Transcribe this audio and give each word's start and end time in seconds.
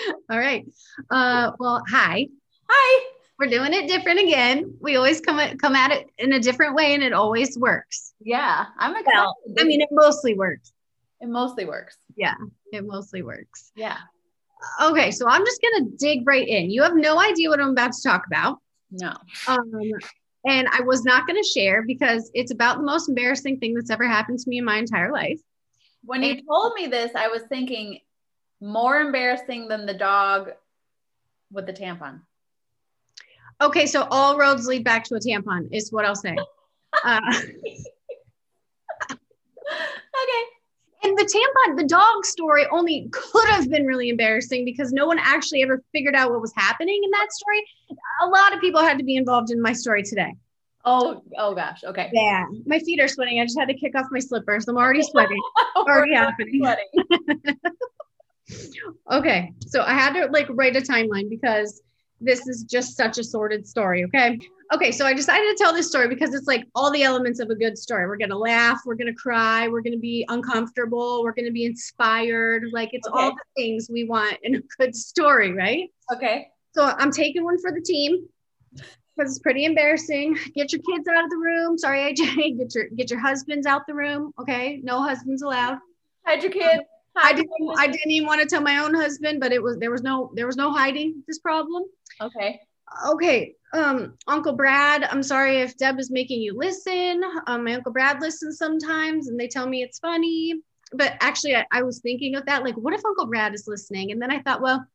All 0.30 0.38
right. 0.38 0.66
Uh, 1.10 1.52
well, 1.58 1.82
hi. 1.88 2.26
Hi. 2.68 3.06
We're 3.38 3.48
doing 3.48 3.74
it 3.74 3.86
different 3.86 4.20
again. 4.20 4.74
We 4.80 4.96
always 4.96 5.20
come 5.20 5.38
at, 5.38 5.58
come 5.58 5.74
at 5.76 5.92
it 5.92 6.06
in 6.18 6.32
a 6.32 6.40
different 6.40 6.74
way, 6.74 6.94
and 6.94 7.02
it 7.02 7.12
always 7.12 7.58
works. 7.58 8.14
Yeah, 8.20 8.64
I'm 8.78 8.92
excited. 8.92 9.10
Well, 9.14 9.36
I 9.58 9.64
mean, 9.64 9.82
it 9.82 9.88
mostly 9.92 10.34
works. 10.34 10.72
it 11.20 11.28
mostly 11.28 11.66
works. 11.66 11.96
Yeah, 12.16 12.34
it 12.72 12.86
mostly 12.86 13.22
works. 13.22 13.72
Yeah. 13.76 13.98
Okay, 14.82 15.10
so 15.10 15.28
I'm 15.28 15.44
just 15.44 15.60
gonna 15.60 15.90
dig 15.98 16.26
right 16.26 16.48
in. 16.48 16.70
You 16.70 16.82
have 16.82 16.96
no 16.96 17.20
idea 17.20 17.50
what 17.50 17.60
I'm 17.60 17.68
about 17.70 17.92
to 17.92 18.02
talk 18.02 18.22
about, 18.26 18.58
No. 18.90 19.12
um, 19.48 19.70
and 20.46 20.66
I 20.72 20.80
was 20.80 21.04
not 21.04 21.26
gonna 21.26 21.44
share 21.44 21.82
because 21.82 22.30
it's 22.32 22.52
about 22.52 22.78
the 22.78 22.84
most 22.84 23.10
embarrassing 23.10 23.58
thing 23.58 23.74
that's 23.74 23.90
ever 23.90 24.08
happened 24.08 24.38
to 24.38 24.48
me 24.48 24.56
in 24.58 24.64
my 24.64 24.78
entire 24.78 25.12
life. 25.12 25.40
When 26.04 26.22
you 26.22 26.40
told 26.48 26.72
me 26.74 26.86
this, 26.86 27.10
I 27.14 27.28
was 27.28 27.42
thinking 27.50 28.00
more 28.60 28.98
embarrassing 29.00 29.68
than 29.68 29.86
the 29.86 29.94
dog 29.94 30.50
with 31.52 31.66
the 31.66 31.72
tampon. 31.72 32.20
Okay, 33.60 33.86
so 33.86 34.06
all 34.10 34.38
roads 34.38 34.66
lead 34.66 34.84
back 34.84 35.04
to 35.04 35.14
a 35.14 35.20
tampon, 35.20 35.68
is 35.72 35.92
what 35.92 36.04
I'll 36.04 36.14
say. 36.14 36.36
Uh, 37.04 37.20
Okay. 40.22 41.08
And 41.08 41.16
the 41.16 41.24
tampon, 41.24 41.76
the 41.76 41.84
dog 41.84 42.24
story 42.24 42.66
only 42.72 43.08
could 43.12 43.48
have 43.48 43.68
been 43.70 43.86
really 43.86 44.08
embarrassing 44.08 44.64
because 44.64 44.92
no 44.92 45.06
one 45.06 45.18
actually 45.20 45.62
ever 45.62 45.82
figured 45.92 46.14
out 46.14 46.30
what 46.30 46.40
was 46.40 46.52
happening 46.56 47.00
in 47.04 47.10
that 47.10 47.28
story. 47.30 47.62
A 48.22 48.26
lot 48.26 48.54
of 48.54 48.60
people 48.60 48.80
had 48.80 48.98
to 48.98 49.04
be 49.04 49.16
involved 49.16 49.50
in 49.50 49.60
my 49.60 49.72
story 49.72 50.02
today. 50.02 50.34
Oh, 50.84 51.22
oh 51.36 51.54
gosh. 51.54 51.84
Okay. 51.84 52.10
Yeah, 52.12 52.44
my 52.64 52.78
feet 52.78 53.00
are 53.00 53.08
sweating. 53.08 53.40
I 53.40 53.44
just 53.44 53.58
had 53.58 53.68
to 53.68 53.74
kick 53.74 53.94
off 53.94 54.06
my 54.10 54.20
slippers. 54.20 54.66
I'm 54.68 54.76
already 54.76 55.02
sweating. 55.02 55.40
Already 55.76 56.14
happening. 56.14 56.60
sweating. 56.60 57.58
Okay, 59.10 59.52
so 59.66 59.82
I 59.82 59.94
had 59.94 60.12
to 60.14 60.26
like 60.26 60.46
write 60.50 60.76
a 60.76 60.80
timeline 60.80 61.28
because 61.28 61.82
this 62.20 62.46
is 62.46 62.64
just 62.64 62.96
such 62.96 63.18
a 63.18 63.24
sordid 63.24 63.66
story. 63.66 64.04
Okay. 64.04 64.38
Okay, 64.74 64.90
so 64.90 65.06
I 65.06 65.14
decided 65.14 65.44
to 65.44 65.62
tell 65.62 65.72
this 65.72 65.88
story 65.88 66.08
because 66.08 66.34
it's 66.34 66.48
like 66.48 66.66
all 66.74 66.90
the 66.90 67.04
elements 67.04 67.38
of 67.38 67.50
a 67.50 67.54
good 67.54 67.78
story. 67.78 68.06
We're 68.06 68.16
gonna 68.16 68.36
laugh, 68.36 68.80
we're 68.84 68.96
gonna 68.96 69.14
cry, 69.14 69.68
we're 69.68 69.82
gonna 69.82 69.96
be 69.96 70.24
uncomfortable, 70.28 71.22
we're 71.22 71.34
gonna 71.34 71.52
be 71.52 71.66
inspired. 71.66 72.64
Like 72.72 72.90
it's 72.92 73.06
all 73.06 73.30
the 73.30 73.42
things 73.56 73.88
we 73.88 74.04
want 74.04 74.38
in 74.42 74.56
a 74.56 74.60
good 74.78 74.96
story, 74.96 75.52
right? 75.52 75.88
Okay. 76.12 76.48
So 76.74 76.84
I'm 76.84 77.12
taking 77.12 77.44
one 77.44 77.60
for 77.60 77.70
the 77.70 77.80
team 77.80 78.26
because 78.72 79.30
it's 79.30 79.38
pretty 79.38 79.64
embarrassing. 79.64 80.36
Get 80.54 80.72
your 80.72 80.82
kids 80.82 81.06
out 81.08 81.24
of 81.24 81.30
the 81.30 81.36
room. 81.36 81.78
Sorry, 81.78 82.12
AJ. 82.12 82.58
Get 82.58 82.74
your 82.74 82.88
get 82.88 83.10
your 83.10 83.20
husbands 83.20 83.66
out 83.66 83.86
the 83.86 83.94
room. 83.94 84.32
Okay, 84.40 84.80
no 84.82 85.00
husbands 85.00 85.42
allowed. 85.42 85.78
Hide 86.26 86.42
your 86.42 86.52
kid. 86.52 86.80
I 87.16 87.32
didn't. 87.32 87.50
I 87.78 87.86
didn't 87.86 88.10
even 88.10 88.26
want 88.26 88.40
to 88.42 88.46
tell 88.46 88.62
my 88.62 88.78
own 88.78 88.94
husband, 88.94 89.40
but 89.40 89.52
it 89.52 89.62
was 89.62 89.78
there 89.78 89.90
was 89.90 90.02
no 90.02 90.30
there 90.34 90.46
was 90.46 90.56
no 90.56 90.72
hiding 90.72 91.22
this 91.26 91.38
problem. 91.38 91.84
Okay. 92.20 92.60
Okay, 93.08 93.54
um, 93.72 94.14
Uncle 94.28 94.52
Brad. 94.54 95.04
I'm 95.04 95.22
sorry 95.22 95.58
if 95.58 95.76
Deb 95.76 95.98
is 95.98 96.10
making 96.10 96.40
you 96.40 96.56
listen. 96.56 97.22
Um, 97.46 97.64
my 97.64 97.74
Uncle 97.74 97.92
Brad 97.92 98.20
listens 98.20 98.58
sometimes, 98.58 99.28
and 99.28 99.38
they 99.38 99.48
tell 99.48 99.66
me 99.66 99.82
it's 99.82 99.98
funny. 99.98 100.54
But 100.92 101.14
actually, 101.20 101.56
I, 101.56 101.66
I 101.72 101.82
was 101.82 101.98
thinking 101.98 102.36
of 102.36 102.46
that. 102.46 102.62
Like, 102.62 102.76
what 102.76 102.94
if 102.94 103.04
Uncle 103.04 103.26
Brad 103.26 103.54
is 103.54 103.66
listening? 103.66 104.12
And 104.12 104.22
then 104.22 104.30
I 104.30 104.40
thought, 104.40 104.62
well, 104.62 104.86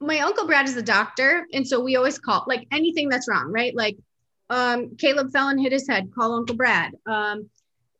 my 0.00 0.18
Uncle 0.18 0.46
Brad 0.46 0.66
is 0.66 0.76
a 0.76 0.82
doctor, 0.82 1.46
and 1.52 1.66
so 1.66 1.80
we 1.80 1.96
always 1.96 2.18
call 2.18 2.44
like 2.48 2.66
anything 2.72 3.08
that's 3.08 3.28
wrong, 3.28 3.52
right? 3.52 3.74
Like, 3.74 3.96
um, 4.50 4.96
Caleb 4.96 5.30
fell 5.30 5.48
and 5.48 5.60
hit 5.60 5.72
his 5.72 5.88
head. 5.88 6.10
Call 6.12 6.34
Uncle 6.34 6.56
Brad. 6.56 6.92
Um, 7.06 7.48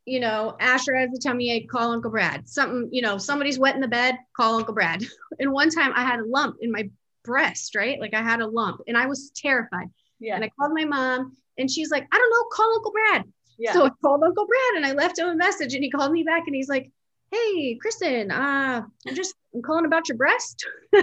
you 0.07 0.21
know, 0.21 0.57
Asher 0.61 0.95
has 0.95 1.11
a 1.13 1.19
tummy 1.19 1.51
ache, 1.51 1.69
call 1.69 1.91
Uncle 1.93 2.11
Brad. 2.13 2.49
Something, 2.49 2.89
you 2.93 3.03
know, 3.03 3.19
somebody's 3.19 3.59
wet 3.59 3.75
in 3.75 3.81
the 3.81 3.89
bed, 3.89 4.17
call 4.37 4.57
Uncle 4.57 4.73
Brad. 4.75 5.05
And 5.39 5.53
one 5.53 5.69
time 5.69 5.93
I 5.95 6.03
had 6.03 6.21
a 6.21 6.25
lump 6.25 6.57
in 6.63 6.73
my 6.73 6.89
breast, 7.23 7.75
right? 7.75 8.01
Like 8.01 8.15
I 8.15 8.23
had 8.23 8.41
a 8.41 8.47
lump 8.47 8.81
and 8.87 8.97
I 8.97 9.05
was 9.07 9.31
terrified. 9.37 9.89
Yeah. 10.19 10.35
And 10.37 10.43
I 10.45 10.51
called 10.59 10.73
my 10.73 10.87
mom 10.87 11.37
and 11.59 11.71
she's 11.71 11.91
like, 11.91 12.07
I 12.11 12.17
don't 12.17 12.31
know, 12.31 12.45
call 12.53 12.75
Uncle 12.77 12.93
Brad. 12.93 13.25
Yeah. 13.59 13.73
So 13.75 13.85
I 13.85 13.91
called 14.03 14.23
Uncle 14.23 14.47
Brad 14.47 14.77
and 14.77 14.87
I 14.87 14.93
left 14.93 15.19
him 15.19 15.29
a 15.29 15.35
message 15.35 15.75
and 15.75 15.85
he 15.85 15.91
called 15.91 16.13
me 16.13 16.23
back 16.23 16.45
and 16.47 16.55
he's 16.55 16.69
like, 16.71 16.91
Hey, 17.31 17.77
Kristen, 17.81 18.31
uh, 18.31 18.83
I'm 19.07 19.15
just 19.15 19.35
I'm 19.55 19.61
calling 19.61 19.85
about 19.85 20.09
your 20.09 20.17
breast. 20.17 20.65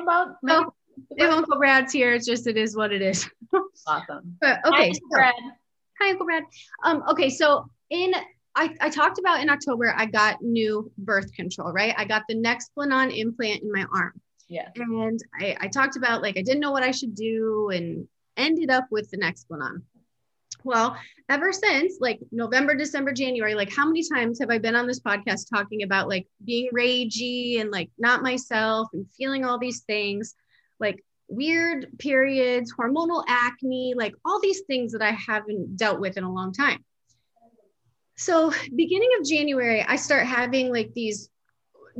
about 0.00 0.36
Oh, 0.48 0.72
if 1.10 1.30
Uncle 1.30 1.58
Brad's 1.58 1.92
here, 1.92 2.14
it's 2.14 2.26
just 2.26 2.46
it 2.46 2.56
is 2.56 2.76
what 2.76 2.92
it 2.92 3.02
is. 3.02 3.28
awesome. 3.86 4.36
But 4.40 4.64
okay, 4.66 4.92
so- 4.92 5.00
Brad. 5.10 5.34
Hi, 6.00 6.10
Uncle 6.10 6.26
Brad. 6.26 6.44
Um, 6.84 7.02
okay, 7.10 7.28
so 7.28 7.68
in 7.90 8.14
I, 8.54 8.74
I 8.80 8.90
talked 8.90 9.18
about 9.18 9.40
in 9.40 9.50
October, 9.50 9.94
I 9.96 10.06
got 10.06 10.42
new 10.42 10.90
birth 10.98 11.32
control, 11.32 11.72
right? 11.72 11.94
I 11.96 12.04
got 12.04 12.22
the 12.28 12.34
Nexplanon 12.34 13.16
implant 13.16 13.62
in 13.62 13.70
my 13.70 13.84
arm. 13.94 14.20
Yeah. 14.48 14.68
And 14.76 15.20
I, 15.38 15.56
I 15.60 15.68
talked 15.68 15.96
about 15.96 16.22
like 16.22 16.36
I 16.36 16.42
didn't 16.42 16.60
know 16.60 16.72
what 16.72 16.82
I 16.82 16.90
should 16.90 17.14
do 17.14 17.70
and 17.72 18.08
ended 18.36 18.70
up 18.70 18.86
with 18.90 19.10
the 19.10 19.18
Nexplanon. 19.18 19.82
Well, 20.64 20.96
ever 21.28 21.52
since 21.52 21.98
like 22.00 22.18
November, 22.32 22.74
December, 22.74 23.12
January, 23.12 23.54
like 23.54 23.72
how 23.72 23.86
many 23.86 24.02
times 24.08 24.40
have 24.40 24.50
I 24.50 24.58
been 24.58 24.74
on 24.74 24.86
this 24.86 25.00
podcast 25.00 25.48
talking 25.52 25.82
about 25.82 26.08
like 26.08 26.26
being 26.44 26.68
ragey 26.74 27.60
and 27.60 27.70
like 27.70 27.90
not 27.98 28.22
myself 28.22 28.88
and 28.92 29.06
feeling 29.16 29.44
all 29.44 29.58
these 29.58 29.82
things, 29.82 30.34
like 30.80 31.04
weird 31.28 31.86
periods, 31.98 32.72
hormonal 32.72 33.22
acne, 33.28 33.94
like 33.96 34.14
all 34.24 34.40
these 34.40 34.62
things 34.62 34.92
that 34.92 35.02
I 35.02 35.12
haven't 35.12 35.76
dealt 35.76 36.00
with 36.00 36.16
in 36.16 36.24
a 36.24 36.32
long 36.32 36.52
time. 36.52 36.84
So, 38.16 38.52
beginning 38.74 39.10
of 39.18 39.26
January, 39.26 39.82
I 39.82 39.96
start 39.96 40.26
having 40.26 40.72
like 40.72 40.92
these 40.94 41.30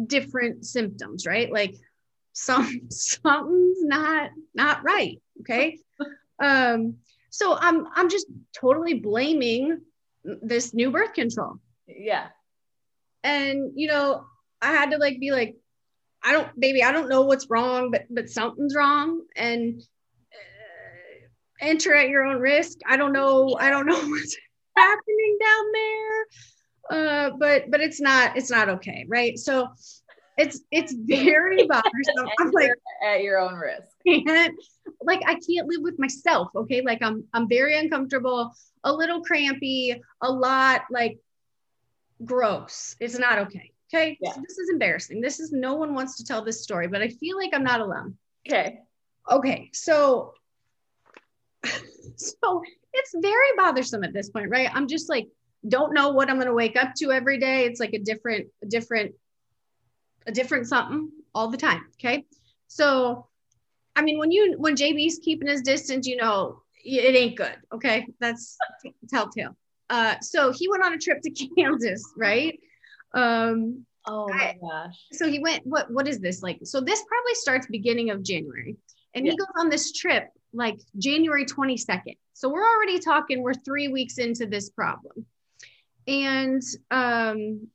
different 0.06 0.64
symptoms, 0.64 1.26
right? 1.26 1.52
Like 1.52 1.74
some 2.32 2.80
something's 2.90 3.82
not 3.82 4.30
not 4.54 4.84
right, 4.84 5.20
okay? 5.40 5.78
Um 6.40 6.98
so 7.30 7.56
I'm 7.58 7.88
I'm 7.96 8.08
just 8.08 8.26
totally 8.54 8.94
blaming 8.94 9.80
this 10.24 10.72
new 10.72 10.92
birth 10.92 11.14
control. 11.14 11.56
Yeah. 11.88 12.28
And 13.24 13.72
you 13.74 13.88
know, 13.88 14.24
I 14.62 14.72
had 14.72 14.92
to 14.92 14.98
like 14.98 15.18
be 15.18 15.32
like 15.32 15.56
I 16.22 16.32
don't 16.32 16.58
baby, 16.58 16.82
I 16.82 16.92
don't 16.92 17.08
know 17.08 17.22
what's 17.22 17.48
wrong, 17.48 17.90
but 17.90 18.06
but 18.10 18.28
something's 18.28 18.74
wrong 18.74 19.22
and 19.36 19.80
uh, 20.32 21.64
enter 21.64 21.94
at 21.94 22.08
your 22.08 22.24
own 22.24 22.40
risk. 22.40 22.78
I 22.86 22.96
don't 22.96 23.12
know 23.12 23.56
I 23.58 23.70
don't 23.70 23.86
know 23.86 24.00
what's 24.08 24.36
happening 24.76 25.38
down 25.40 25.72
there. 25.72 26.26
Uh 26.90 27.30
but 27.38 27.70
but 27.70 27.80
it's 27.80 28.00
not 28.00 28.36
it's 28.36 28.50
not 28.50 28.68
okay, 28.68 29.04
right? 29.08 29.38
So 29.38 29.68
it's 30.38 30.60
it's 30.70 30.94
very 30.94 31.66
bothersome. 31.68 32.28
I'm 32.38 32.50
like 32.52 32.70
at 33.04 33.22
your 33.22 33.38
own 33.38 33.54
risk. 33.54 33.88
can't 34.06 34.54
like 35.02 35.20
I 35.26 35.34
can't 35.34 35.68
live 35.68 35.82
with 35.82 35.98
myself. 35.98 36.48
Okay. 36.54 36.82
Like 36.82 37.02
I'm 37.02 37.24
I'm 37.34 37.48
very 37.48 37.76
uncomfortable, 37.78 38.52
a 38.84 38.92
little 38.92 39.22
crampy, 39.22 40.00
a 40.20 40.32
lot 40.32 40.82
like 40.90 41.18
gross. 42.24 42.96
It's 43.00 43.18
not 43.18 43.40
okay. 43.40 43.72
Okay. 43.92 44.18
Yeah. 44.20 44.32
So 44.32 44.40
this 44.40 44.58
is 44.58 44.70
embarrassing. 44.70 45.20
This 45.20 45.40
is 45.40 45.52
no 45.52 45.74
one 45.74 45.94
wants 45.94 46.16
to 46.16 46.24
tell 46.24 46.44
this 46.44 46.62
story, 46.62 46.88
but 46.88 47.02
I 47.02 47.08
feel 47.08 47.36
like 47.36 47.50
I'm 47.54 47.64
not 47.64 47.80
alone. 47.80 48.16
Okay. 48.46 48.80
Okay. 49.30 49.70
So 49.72 50.34
so 52.16 52.62
it's 52.92 53.14
very 53.16 53.48
bothersome 53.56 54.04
at 54.04 54.12
this 54.12 54.30
point, 54.30 54.50
right? 54.50 54.70
I'm 54.74 54.88
just 54.88 55.08
like 55.08 55.28
don't 55.66 55.94
know 55.94 56.10
what 56.10 56.30
I'm 56.30 56.38
gonna 56.38 56.54
wake 56.54 56.76
up 56.76 56.94
to 56.98 57.12
every 57.12 57.38
day. 57.38 57.64
It's 57.64 57.80
like 57.80 57.94
a 57.94 57.98
different, 57.98 58.48
a 58.62 58.66
different, 58.66 59.14
a 60.26 60.32
different 60.32 60.66
something 60.66 61.10
all 61.34 61.48
the 61.48 61.56
time. 61.56 61.86
Okay. 61.98 62.26
So 62.68 63.26
I 63.96 64.02
mean, 64.02 64.18
when 64.18 64.30
you 64.30 64.54
when 64.58 64.76
JB's 64.76 65.18
keeping 65.18 65.48
his 65.48 65.62
distance, 65.62 66.06
you 66.06 66.16
know 66.16 66.62
it 66.84 67.16
ain't 67.16 67.36
good. 67.36 67.56
Okay, 67.72 68.06
that's 68.20 68.56
telltale. 69.10 69.56
Uh, 69.90 70.20
so 70.20 70.52
he 70.52 70.68
went 70.68 70.84
on 70.84 70.92
a 70.92 70.98
trip 70.98 71.20
to 71.22 71.30
Kansas, 71.56 72.04
right? 72.16 72.58
Um, 73.14 73.84
Oh 74.06 74.26
my 74.28 74.56
gosh. 74.60 74.94
so 75.12 75.28
he 75.28 75.38
went. 75.38 75.66
What 75.66 75.90
what 75.90 76.08
is 76.08 76.18
this 76.18 76.42
like? 76.42 76.60
So 76.64 76.80
this 76.80 77.04
probably 77.06 77.34
starts 77.34 77.66
beginning 77.66 78.10
of 78.10 78.22
January, 78.22 78.76
and 79.14 79.26
he 79.26 79.36
goes 79.36 79.48
on 79.58 79.68
this 79.68 79.92
trip 79.92 80.30
like 80.52 80.78
January 80.98 81.44
22nd. 81.44 82.16
So 82.32 82.48
we're 82.48 82.66
already 82.66 82.98
talking, 82.98 83.42
we're 83.42 83.54
three 83.54 83.88
weeks 83.88 84.18
into 84.18 84.46
this 84.46 84.70
problem. 84.70 85.26
And 86.06 86.62
um, 86.90 87.68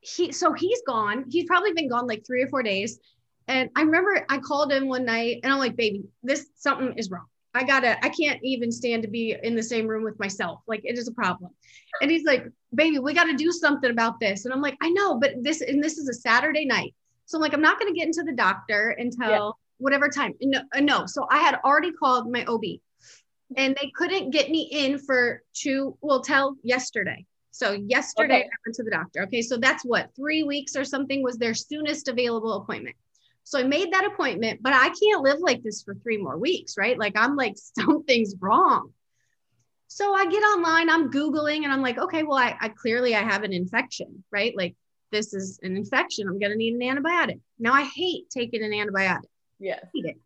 he, 0.00 0.32
so 0.32 0.52
he's 0.52 0.82
gone. 0.86 1.24
He's 1.30 1.46
probably 1.46 1.72
been 1.72 1.88
gone 1.88 2.06
like 2.06 2.26
three 2.26 2.42
or 2.42 2.48
four 2.48 2.62
days. 2.62 2.98
And 3.48 3.70
I 3.74 3.82
remember 3.82 4.24
I 4.28 4.38
called 4.38 4.72
him 4.72 4.88
one 4.88 5.04
night 5.04 5.40
and 5.42 5.52
I'm 5.52 5.58
like, 5.58 5.76
baby, 5.76 6.04
this 6.22 6.46
something 6.56 6.94
is 6.96 7.10
wrong. 7.10 7.26
I 7.54 7.64
gotta, 7.64 8.02
I 8.04 8.08
can't 8.10 8.40
even 8.42 8.70
stand 8.70 9.02
to 9.02 9.08
be 9.08 9.36
in 9.42 9.56
the 9.56 9.62
same 9.62 9.86
room 9.86 10.04
with 10.04 10.18
myself. 10.18 10.60
Like 10.68 10.82
it 10.84 10.96
is 10.96 11.08
a 11.08 11.12
problem. 11.12 11.50
And 12.00 12.10
he's 12.10 12.24
like, 12.24 12.46
baby, 12.74 12.98
we 12.98 13.12
got 13.12 13.24
to 13.24 13.36
do 13.36 13.50
something 13.50 13.90
about 13.90 14.20
this. 14.20 14.44
And 14.44 14.54
I'm 14.54 14.62
like, 14.62 14.76
I 14.80 14.90
know, 14.90 15.18
but 15.18 15.32
this, 15.42 15.60
and 15.60 15.82
this 15.82 15.98
is 15.98 16.08
a 16.08 16.14
Saturday 16.14 16.64
night. 16.64 16.94
So 17.26 17.38
I'm 17.38 17.42
like, 17.42 17.52
I'm 17.52 17.60
not 17.60 17.78
to 17.80 17.92
get 17.92 18.06
into 18.06 18.22
the 18.22 18.32
doctor 18.32 18.90
until 18.90 19.30
yeah. 19.30 19.50
whatever 19.78 20.08
time. 20.08 20.34
No, 20.40 20.60
no. 20.80 21.06
So 21.06 21.26
I 21.30 21.38
had 21.38 21.58
already 21.64 21.92
called 21.92 22.30
my 22.30 22.44
OB 22.44 22.62
and 23.56 23.76
they 23.80 23.90
couldn't 23.96 24.30
get 24.30 24.50
me 24.50 24.68
in 24.70 24.98
for 24.98 25.42
two, 25.52 25.96
well, 26.00 26.20
tell 26.20 26.56
yesterday. 26.62 27.26
So 27.50 27.72
yesterday 27.72 28.40
okay. 28.40 28.44
I 28.44 28.56
went 28.64 28.76
to 28.76 28.84
the 28.84 28.90
doctor. 28.92 29.22
Okay. 29.24 29.42
So 29.42 29.56
that's 29.56 29.84
what, 29.84 30.10
three 30.14 30.44
weeks 30.44 30.76
or 30.76 30.84
something 30.84 31.22
was 31.22 31.36
their 31.36 31.54
soonest 31.54 32.06
available 32.06 32.54
appointment. 32.54 32.94
So 33.50 33.58
I 33.58 33.64
made 33.64 33.92
that 33.92 34.04
appointment, 34.04 34.62
but 34.62 34.72
I 34.72 34.90
can't 34.90 35.24
live 35.24 35.40
like 35.40 35.64
this 35.64 35.82
for 35.82 35.96
three 35.96 36.18
more 36.18 36.38
weeks, 36.38 36.76
right? 36.78 36.96
Like 36.96 37.14
I'm 37.16 37.34
like, 37.34 37.54
something's 37.78 38.36
wrong. 38.38 38.92
So 39.88 40.14
I 40.14 40.26
get 40.26 40.38
online, 40.38 40.88
I'm 40.88 41.10
Googling 41.10 41.64
and 41.64 41.72
I'm 41.72 41.82
like, 41.82 41.98
okay, 41.98 42.22
well, 42.22 42.38
I, 42.38 42.56
I 42.60 42.68
clearly 42.68 43.16
I 43.16 43.22
have 43.22 43.42
an 43.42 43.52
infection, 43.52 44.22
right? 44.30 44.56
Like 44.56 44.76
this 45.10 45.34
is 45.34 45.58
an 45.64 45.76
infection. 45.76 46.28
I'm 46.28 46.38
going 46.38 46.52
to 46.52 46.56
need 46.56 46.74
an 46.74 46.80
antibiotic. 46.80 47.40
Now 47.58 47.72
I 47.72 47.82
hate 47.82 48.30
taking 48.30 48.62
an 48.62 48.70
antibiotic. 48.70 49.26
Yeah. 49.58 49.80
It. 49.94 50.16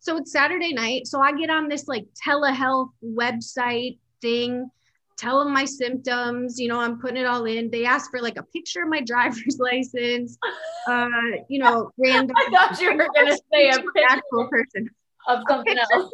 So 0.00 0.16
it's 0.16 0.32
Saturday 0.32 0.72
night. 0.72 1.06
So 1.06 1.20
I 1.20 1.32
get 1.32 1.50
on 1.50 1.68
this 1.68 1.86
like 1.86 2.06
telehealth 2.26 2.88
website 3.04 3.98
thing, 4.22 4.70
tell 5.16 5.42
them 5.42 5.52
my 5.52 5.64
symptoms. 5.64 6.58
You 6.58 6.68
know, 6.68 6.80
I'm 6.80 7.00
putting 7.00 7.16
it 7.16 7.26
all 7.26 7.44
in. 7.44 7.70
They 7.70 7.84
ask 7.84 8.10
for 8.10 8.20
like 8.20 8.38
a 8.38 8.42
picture 8.42 8.82
of 8.82 8.88
my 8.88 9.00
driver's 9.06 9.58
license. 9.58 10.38
Uh, 10.86 11.08
you 11.48 11.58
know, 11.58 11.90
random. 11.98 12.36
I 12.36 12.48
thought 12.50 12.80
you 12.80 12.92
were 12.92 13.08
going 13.14 13.26
to 13.26 13.40
say 13.52 13.70
a 13.70 13.82
actual 14.08 14.48
person 14.48 14.88
of 15.28 15.42
something 15.48 15.76
else. 15.76 16.10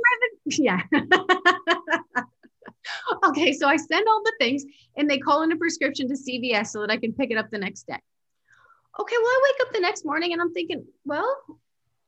Yeah. 0.46 0.80
okay, 3.24 3.52
so 3.52 3.68
I 3.68 3.76
send 3.76 4.06
all 4.08 4.22
the 4.24 4.32
things 4.40 4.64
and 4.96 5.08
they 5.08 5.18
call 5.18 5.42
in 5.42 5.52
a 5.52 5.56
prescription 5.56 6.08
to 6.08 6.14
CVS 6.14 6.68
so 6.68 6.80
that 6.80 6.90
I 6.90 6.96
can 6.96 7.12
pick 7.12 7.30
it 7.30 7.36
up 7.36 7.50
the 7.50 7.58
next 7.58 7.86
day. 7.86 7.98
Okay, 9.00 9.16
well, 9.16 9.26
I 9.26 9.40
wake 9.44 9.66
up 9.66 9.72
the 9.72 9.80
next 9.80 10.04
morning 10.04 10.32
and 10.32 10.42
I'm 10.42 10.52
thinking, 10.52 10.84
well, 11.04 11.36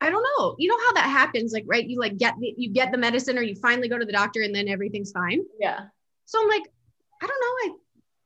I 0.00 0.10
don't 0.10 0.24
know. 0.38 0.54
You 0.58 0.68
know 0.68 0.78
how 0.84 0.92
that 0.94 1.08
happens, 1.08 1.52
like, 1.52 1.64
right? 1.66 1.86
You 1.86 1.98
like 1.98 2.18
get 2.18 2.34
the, 2.38 2.54
you 2.56 2.70
get 2.70 2.92
the 2.92 2.98
medicine 2.98 3.38
or 3.38 3.42
you 3.42 3.54
finally 3.54 3.88
go 3.88 3.98
to 3.98 4.04
the 4.04 4.12
doctor 4.12 4.42
and 4.42 4.54
then 4.54 4.68
everything's 4.68 5.12
fine. 5.12 5.44
Yeah. 5.58 5.80
So 6.26 6.42
I'm 6.42 6.48
like, 6.48 6.64
I 7.24 7.26
don't 7.26 7.40
know. 7.40 7.74
I 7.74 7.76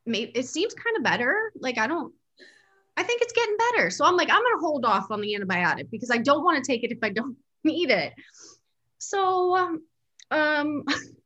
maybe 0.06 0.32
it 0.34 0.46
seems 0.46 0.74
kind 0.74 0.96
of 0.96 1.04
better. 1.04 1.52
Like 1.60 1.78
I 1.78 1.86
don't. 1.86 2.12
I 2.96 3.04
think 3.04 3.22
it's 3.22 3.32
getting 3.32 3.56
better. 3.56 3.90
So 3.90 4.04
I'm 4.04 4.16
like, 4.16 4.28
I'm 4.28 4.42
gonna 4.42 4.60
hold 4.60 4.84
off 4.84 5.12
on 5.12 5.20
the 5.20 5.36
antibiotic 5.38 5.88
because 5.90 6.10
I 6.10 6.18
don't 6.18 6.42
want 6.42 6.62
to 6.62 6.68
take 6.68 6.82
it 6.82 6.90
if 6.90 6.98
I 7.02 7.10
don't 7.10 7.36
need 7.64 7.90
it. 7.90 8.12
So, 8.98 9.56
um, 9.56 9.82
um 10.30 10.84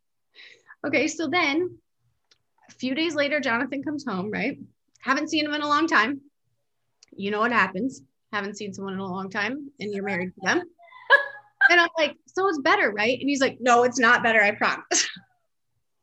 Okay, 0.84 1.06
so 1.06 1.28
then 1.28 1.78
a 2.68 2.72
few 2.72 2.94
days 2.94 3.14
later, 3.14 3.40
Jonathan 3.40 3.82
comes 3.84 4.04
home, 4.04 4.30
right? 4.30 4.58
Haven't 5.00 5.30
seen 5.30 5.44
him 5.44 5.54
in 5.54 5.62
a 5.62 5.68
long 5.68 5.86
time. 5.86 6.20
You 7.12 7.30
know 7.30 7.40
what 7.40 7.52
happens. 7.52 8.02
Haven't 8.32 8.56
seen 8.56 8.74
someone 8.74 8.94
in 8.94 8.98
a 8.98 9.06
long 9.06 9.30
time 9.30 9.70
and 9.78 9.92
you're 9.92 10.04
married 10.04 10.34
to 10.34 10.40
them. 10.42 10.58
and 11.70 11.80
I'm 11.80 11.88
like, 11.96 12.16
so 12.26 12.48
it's 12.48 12.60
better, 12.60 12.90
right? 12.90 13.18
And 13.18 13.28
he's 13.28 13.40
like, 13.40 13.58
no, 13.60 13.84
it's 13.84 13.98
not 13.98 14.22
better, 14.22 14.42
I 14.42 14.52
promise. 14.52 15.08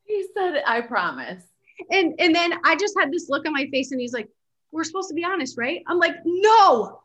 He 0.06 0.26
said, 0.36 0.62
I 0.66 0.82
promise. 0.82 1.44
And 1.92 2.16
and 2.20 2.36
then 2.36 2.54
I 2.64 2.76
just 2.76 2.96
had 3.00 3.12
this 3.12 3.30
look 3.30 3.46
on 3.46 3.54
my 3.54 3.68
face 3.72 3.92
and 3.92 4.02
he's 4.02 4.14
like, 4.14 4.28
we're 4.72 4.84
supposed 4.84 5.10
to 5.10 5.16
be 5.16 5.24
honest, 5.24 5.58
right? 5.58 5.82
I'm 5.88 5.98
like, 5.98 6.16
no, 6.26 7.02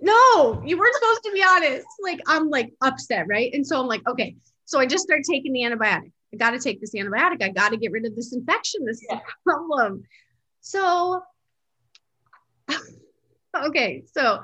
no, 0.00 0.62
you 0.64 0.76
weren't 0.76 0.94
supposed 0.94 1.22
to 1.24 1.32
be 1.32 1.44
honest. 1.48 1.86
Like, 2.02 2.20
I'm 2.26 2.50
like 2.50 2.72
upset, 2.82 3.26
right? 3.28 3.52
And 3.54 3.66
so 3.66 3.80
I'm 3.80 3.86
like, 3.86 4.06
okay. 4.08 4.36
So 4.64 4.78
I 4.78 4.86
just 4.86 5.04
start 5.04 5.22
taking 5.28 5.52
the 5.52 5.62
antibiotic. 5.62 6.12
I 6.32 6.36
got 6.36 6.50
to 6.50 6.58
take 6.58 6.80
this 6.80 6.94
antibiotic. 6.94 7.42
I 7.42 7.50
got 7.50 7.70
to 7.70 7.76
get 7.76 7.92
rid 7.92 8.06
of 8.06 8.16
this 8.16 8.32
infection. 8.32 8.84
This 8.84 9.04
yeah. 9.08 9.16
is 9.16 9.22
a 9.22 9.50
problem. 9.50 10.04
So, 10.60 11.22
okay, 13.56 14.04
so 14.12 14.40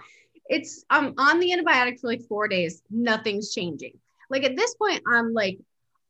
it's 0.48 0.84
I'm 0.90 1.14
on 1.18 1.40
the 1.40 1.50
antibiotic 1.50 2.00
for 2.00 2.08
like 2.08 2.22
four 2.28 2.48
days. 2.48 2.82
Nothing's 2.90 3.52
changing. 3.54 3.98
Like 4.30 4.44
at 4.44 4.56
this 4.56 4.74
point, 4.74 5.02
I'm 5.10 5.32
like, 5.32 5.58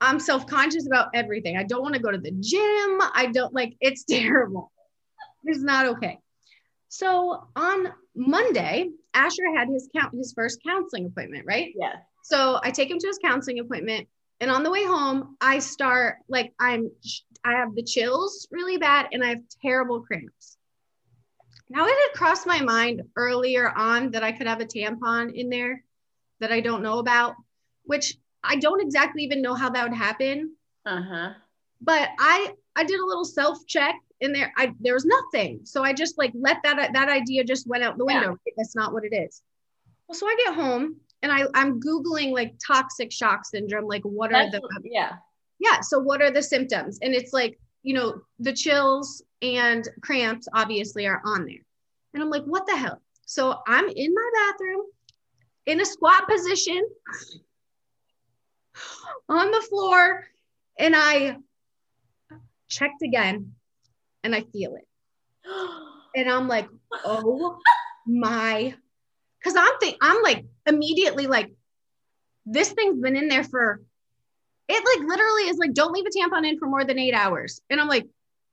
I'm 0.01 0.21
self 0.21 0.47
conscious 0.47 0.87
about 0.87 1.09
everything. 1.15 1.57
I 1.57 1.65
don't 1.65 1.83
want 1.83 1.95
to 1.95 2.01
go 2.01 2.11
to 2.11 2.19
the 2.19 2.31
gym. 2.31 3.01
I 3.15 3.31
don't 3.33 3.53
like 3.55 3.75
it's 3.81 4.05
terrible. 4.09 4.71
It's 5.45 5.63
not 5.63 5.87
okay. 5.87 6.19
So 6.89 7.49
on 7.55 7.93
Monday, 8.15 8.91
Asher 9.15 9.55
had 9.57 9.69
his 9.69 9.89
count 9.95 10.15
his 10.15 10.33
first 10.33 10.63
counseling 10.65 11.07
appointment, 11.07 11.45
right? 11.47 11.73
Yeah. 11.77 11.95
So 12.23 12.61
I 12.63 12.71
take 12.71 12.91
him 12.91 12.99
to 12.99 13.07
his 13.07 13.19
counseling 13.19 13.59
appointment. 13.59 14.09
And 14.41 14.51
on 14.51 14.63
the 14.63 14.71
way 14.71 14.85
home, 14.85 15.37
I 15.41 15.59
start 15.59 16.19
like 16.29 16.53
I'm 16.61 16.91
I 17.45 17.53
have 17.53 17.75
the 17.75 17.83
chills 17.83 18.47
really 18.51 18.77
bad 18.77 19.09
and 19.13 19.25
I 19.25 19.29
have 19.29 19.43
terrible 19.63 20.01
cramps. 20.01 20.57
Now 21.71 21.87
it 21.87 21.91
had 21.91 22.19
crossed 22.19 22.47
my 22.47 22.63
mind 22.63 23.03
earlier 23.17 23.71
on 23.71 24.13
that 24.13 24.23
I 24.23 24.33
could 24.33 24.47
have 24.47 24.61
a 24.61 24.65
tampon 24.65 25.35
in 25.35 25.51
there 25.51 25.85
that 26.41 26.53
I 26.53 26.61
don't 26.61 26.83
know 26.83 26.99
about, 26.99 27.35
which 27.85 28.17
I 28.43 28.57
don't 28.57 28.81
exactly 28.81 29.23
even 29.23 29.43
know 29.43 29.55
how 29.55 29.71
that 29.71 29.89
would 29.89 29.97
happen. 29.97 30.55
Uh-huh. 30.87 31.31
But 31.81 32.09
I 32.19 32.53
I 32.77 32.85
did 32.85 33.01
a 33.01 33.07
little 33.07 33.25
self 33.25 33.67
check 33.67 33.95
in 34.21 34.33
there. 34.33 34.53
I 34.57 34.73
there 34.81 34.95
was 34.95 35.05
nothing. 35.05 35.61
So 35.65 35.83
I 35.83 35.93
just 35.93 36.19
like 36.19 36.33
let 36.35 36.59
that 36.65 36.91
that 36.93 37.09
idea 37.09 37.45
just 37.45 37.67
went 37.67 37.85
out 37.85 37.99
the 37.99 38.05
window. 38.05 38.39
Yeah. 38.47 38.53
That's 38.57 38.75
not 38.75 38.93
what 38.93 39.05
it 39.05 39.15
is. 39.15 39.43
Well, 40.09 40.17
so 40.17 40.27
I 40.27 40.37
get 40.45 40.55
home 40.55 40.97
and 41.23 41.33
I, 41.33 41.45
I'm 41.55 41.81
Googling 41.81 42.33
like 42.33 42.55
toxic 42.65 43.13
shock 43.13 43.45
syndrome. 43.45 43.87
Like, 43.87 44.03
what 44.03 44.33
are 44.33 44.51
That's, 44.51 44.53
the, 44.53 44.81
yeah. 44.85 45.17
Yeah. 45.59 45.81
So, 45.81 45.99
what 45.99 46.23
are 46.23 46.31
the 46.31 46.43
symptoms? 46.43 46.99
And 47.03 47.15
it's 47.15 47.33
like, 47.33 47.59
you 47.83 47.95
know, 47.95 48.21
the 48.39 48.53
chills 48.53 49.23
and 49.43 49.87
cramps 50.01 50.49
obviously 50.55 51.07
are 51.07 51.21
on 51.25 51.45
there. 51.45 51.65
And 52.15 52.23
I'm 52.23 52.31
like, 52.31 52.45
what 52.45 52.67
the 52.67 52.77
hell? 52.77 53.03
So, 53.27 53.59
I'm 53.67 53.89
in 53.89 54.15
my 54.15 54.31
bathroom 54.35 54.83
in 55.67 55.81
a 55.81 55.85
squat 55.85 56.29
position 56.29 56.83
on 59.29 59.51
the 59.51 59.61
floor 59.61 60.27
and 60.79 60.95
I 60.97 61.37
checked 62.69 63.03
again 63.03 63.55
and 64.25 64.35
I 64.35 64.43
feel 64.43 64.77
it. 64.77 64.87
And 66.15 66.31
I'm 66.31 66.49
like, 66.49 66.69
oh 67.05 67.59
my 68.07 68.75
Cause 69.45 69.55
I'm 69.57 69.79
think 69.79 69.97
I'm 70.01 70.21
like 70.23 70.45
immediately 70.67 71.27
like, 71.27 71.53
this 72.45 72.71
thing's 72.73 73.01
been 73.01 73.17
in 73.17 73.29
there 73.29 73.45
for 73.45 73.81
it 74.69 75.01
like 75.01 75.09
literally 75.09 75.43
is 75.43 75.59
like, 75.59 75.73
don't 75.73 75.93
leave 75.93 76.07
a 76.07 76.11
tampon 76.11 76.47
in 76.47 76.59
for 76.59 76.67
more 76.67 76.85
than 76.85 76.99
eight 76.99 77.15
hours. 77.15 77.61
And 77.71 77.81
I'm 77.81 77.89
like, 77.89 78.07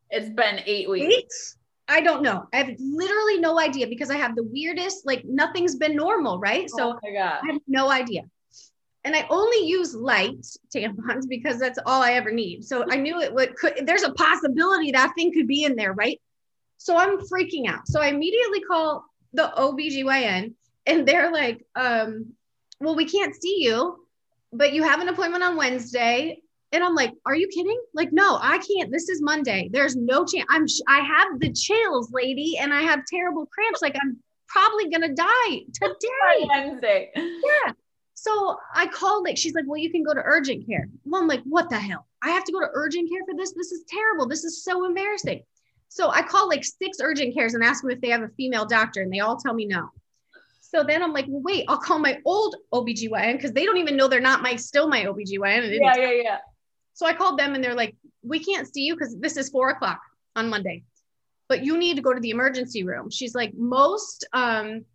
it's 0.10 0.30
been 0.30 0.62
eight 0.66 0.90
weeks. 0.90 1.14
Eight? 1.14 1.32
I 1.88 2.02
don't 2.02 2.24
know. 2.24 2.48
I 2.54 2.58
have 2.58 2.70
literally 2.80 3.40
no 3.40 3.60
idea 3.60 3.88
because 3.88 4.10
I 4.10 4.16
have 4.18 4.36
the 4.36 4.44
weirdest, 4.44 5.06
like 5.06 5.24
nothing's 5.26 5.76
been 5.76 5.96
normal, 5.96 6.40
right? 6.40 6.70
Oh 6.74 6.78
so 6.78 6.94
oh 6.94 7.00
I 7.44 7.52
have 7.52 7.62
no 7.68 7.92
idea. 7.92 8.22
And 9.06 9.16
I 9.16 9.26
only 9.30 9.68
use 9.68 9.94
light 9.94 10.46
tampons 10.76 11.28
because 11.30 11.60
that's 11.60 11.80
all 11.86 12.02
I 12.02 12.14
ever 12.14 12.32
need. 12.32 12.66
So 12.66 12.86
I 12.90 12.98
knew 12.98 13.22
it 13.22 13.34
would 13.34 13.56
could 13.56 13.86
there's 13.86 14.04
a 14.04 14.12
possibility 14.14 14.92
that 14.92 15.14
thing 15.16 15.32
could 15.32 15.48
be 15.48 15.64
in 15.64 15.76
there, 15.76 15.94
right? 15.94 16.20
So 16.78 16.98
I'm 16.98 17.20
freaking 17.20 17.68
out. 17.68 17.88
So 17.88 18.02
I 18.02 18.08
immediately 18.08 18.62
call 18.62 19.06
the 19.34 19.54
OBGYN 19.58 20.54
and 20.88 21.08
they're 21.08 21.32
like, 21.32 21.64
um, 21.76 22.34
well, 22.80 22.96
we 22.96 23.06
can't 23.06 23.36
see 23.40 23.64
you, 23.64 24.06
but 24.52 24.74
you 24.74 24.84
have 24.84 25.02
an 25.02 25.10
appointment 25.10 25.44
on 25.44 25.56
Wednesday. 25.56 26.42
And 26.72 26.84
I'm 26.84 26.96
like, 26.96 27.14
are 27.26 27.36
you 27.36 27.48
kidding? 27.48 27.80
Like, 27.94 28.12
no, 28.12 28.38
I 28.42 28.58
can't. 28.58 28.92
This 28.92 29.08
is 29.08 29.22
Monday. 29.22 29.70
There's 29.72 29.96
no 29.96 30.26
chance. 30.26 30.46
I'm, 30.50 30.66
I 30.88 31.00
have 31.00 31.40
the 31.40 31.54
chills, 31.54 32.12
lady, 32.12 32.58
and 32.58 32.74
I 32.74 32.82
have 32.82 33.06
terrible 33.06 33.46
cramps. 33.46 33.82
Like, 33.82 33.96
I'm 34.02 34.18
probably 34.48 34.90
gonna 34.90 35.14
die 35.14 35.60
today. 35.74 36.48
Wednesday. 36.50 37.12
Yeah. 37.16 37.72
So 38.16 38.58
I 38.74 38.88
called 38.88 39.26
like 39.26 39.38
she's 39.38 39.54
like, 39.54 39.66
well, 39.68 39.80
you 39.80 39.92
can 39.92 40.04
go 40.04 40.14
to 40.14 40.22
urgent 40.24 40.66
care. 40.66 40.90
Well, 41.04 41.22
I'm 41.22 41.28
like, 41.28 41.44
what 41.44 41.70
the 41.70 41.78
hell? 41.78 42.08
I 42.24 42.30
have 42.30 42.46
to 42.46 42.52
go 42.52 42.62
to 42.62 42.70
urgent 42.74 43.10
care 43.10 43.22
for 43.26 43.36
this. 43.38 43.54
This 43.54 43.72
is 43.72 43.84
terrible. 43.88 44.28
This 44.28 44.44
is 44.44 44.64
so 44.64 44.86
embarrassing. 44.86 45.44
So 45.90 46.10
I 46.10 46.24
call 46.24 46.48
like 46.48 46.64
six 46.64 46.98
urgent 47.02 47.36
cares 47.36 47.54
and 47.54 47.64
ask 47.64 47.82
them 47.82 47.92
if 47.92 48.02
they 48.02 48.10
have 48.10 48.24
a 48.24 48.30
female 48.30 48.66
doctor, 48.66 49.02
and 49.02 49.14
they 49.14 49.20
all 49.20 49.38
tell 49.38 49.54
me 49.54 49.66
no. 49.66 49.90
So 50.62 50.84
then 50.84 51.04
I'm 51.04 51.14
like, 51.14 51.26
well, 51.28 51.42
wait, 51.42 51.66
I'll 51.68 51.78
call 51.78 52.00
my 52.00 52.20
old 52.26 52.56
OBGYN 52.74 53.34
because 53.34 53.52
they 53.52 53.66
don't 53.66 53.78
even 53.78 53.96
know 53.96 54.08
they're 54.08 54.20
not 54.20 54.42
my 54.42 54.56
still 54.56 54.88
my 54.88 55.04
OBGYN. 55.06 55.78
Yeah, 55.80 55.96
yeah, 55.96 56.12
yeah. 56.12 56.38
So 56.94 57.06
I 57.06 57.14
called 57.14 57.38
them 57.38 57.54
and 57.54 57.64
they're 57.64 57.76
like, 57.76 57.96
we 58.24 58.40
can't 58.40 58.68
see 58.74 58.82
you 58.82 58.96
because 58.96 59.16
this 59.18 59.38
is 59.38 59.50
four 59.50 59.70
o'clock 59.70 60.00
on 60.36 60.50
Monday, 60.50 60.84
but 61.48 61.64
you 61.64 61.78
need 61.78 61.96
to 61.98 62.02
go 62.02 62.14
to 62.14 62.20
the 62.20 62.32
emergency 62.32 62.84
room. 62.84 63.10
She's 63.10 63.36
like, 63.36 63.54
most 63.56 64.26
um 64.34 64.86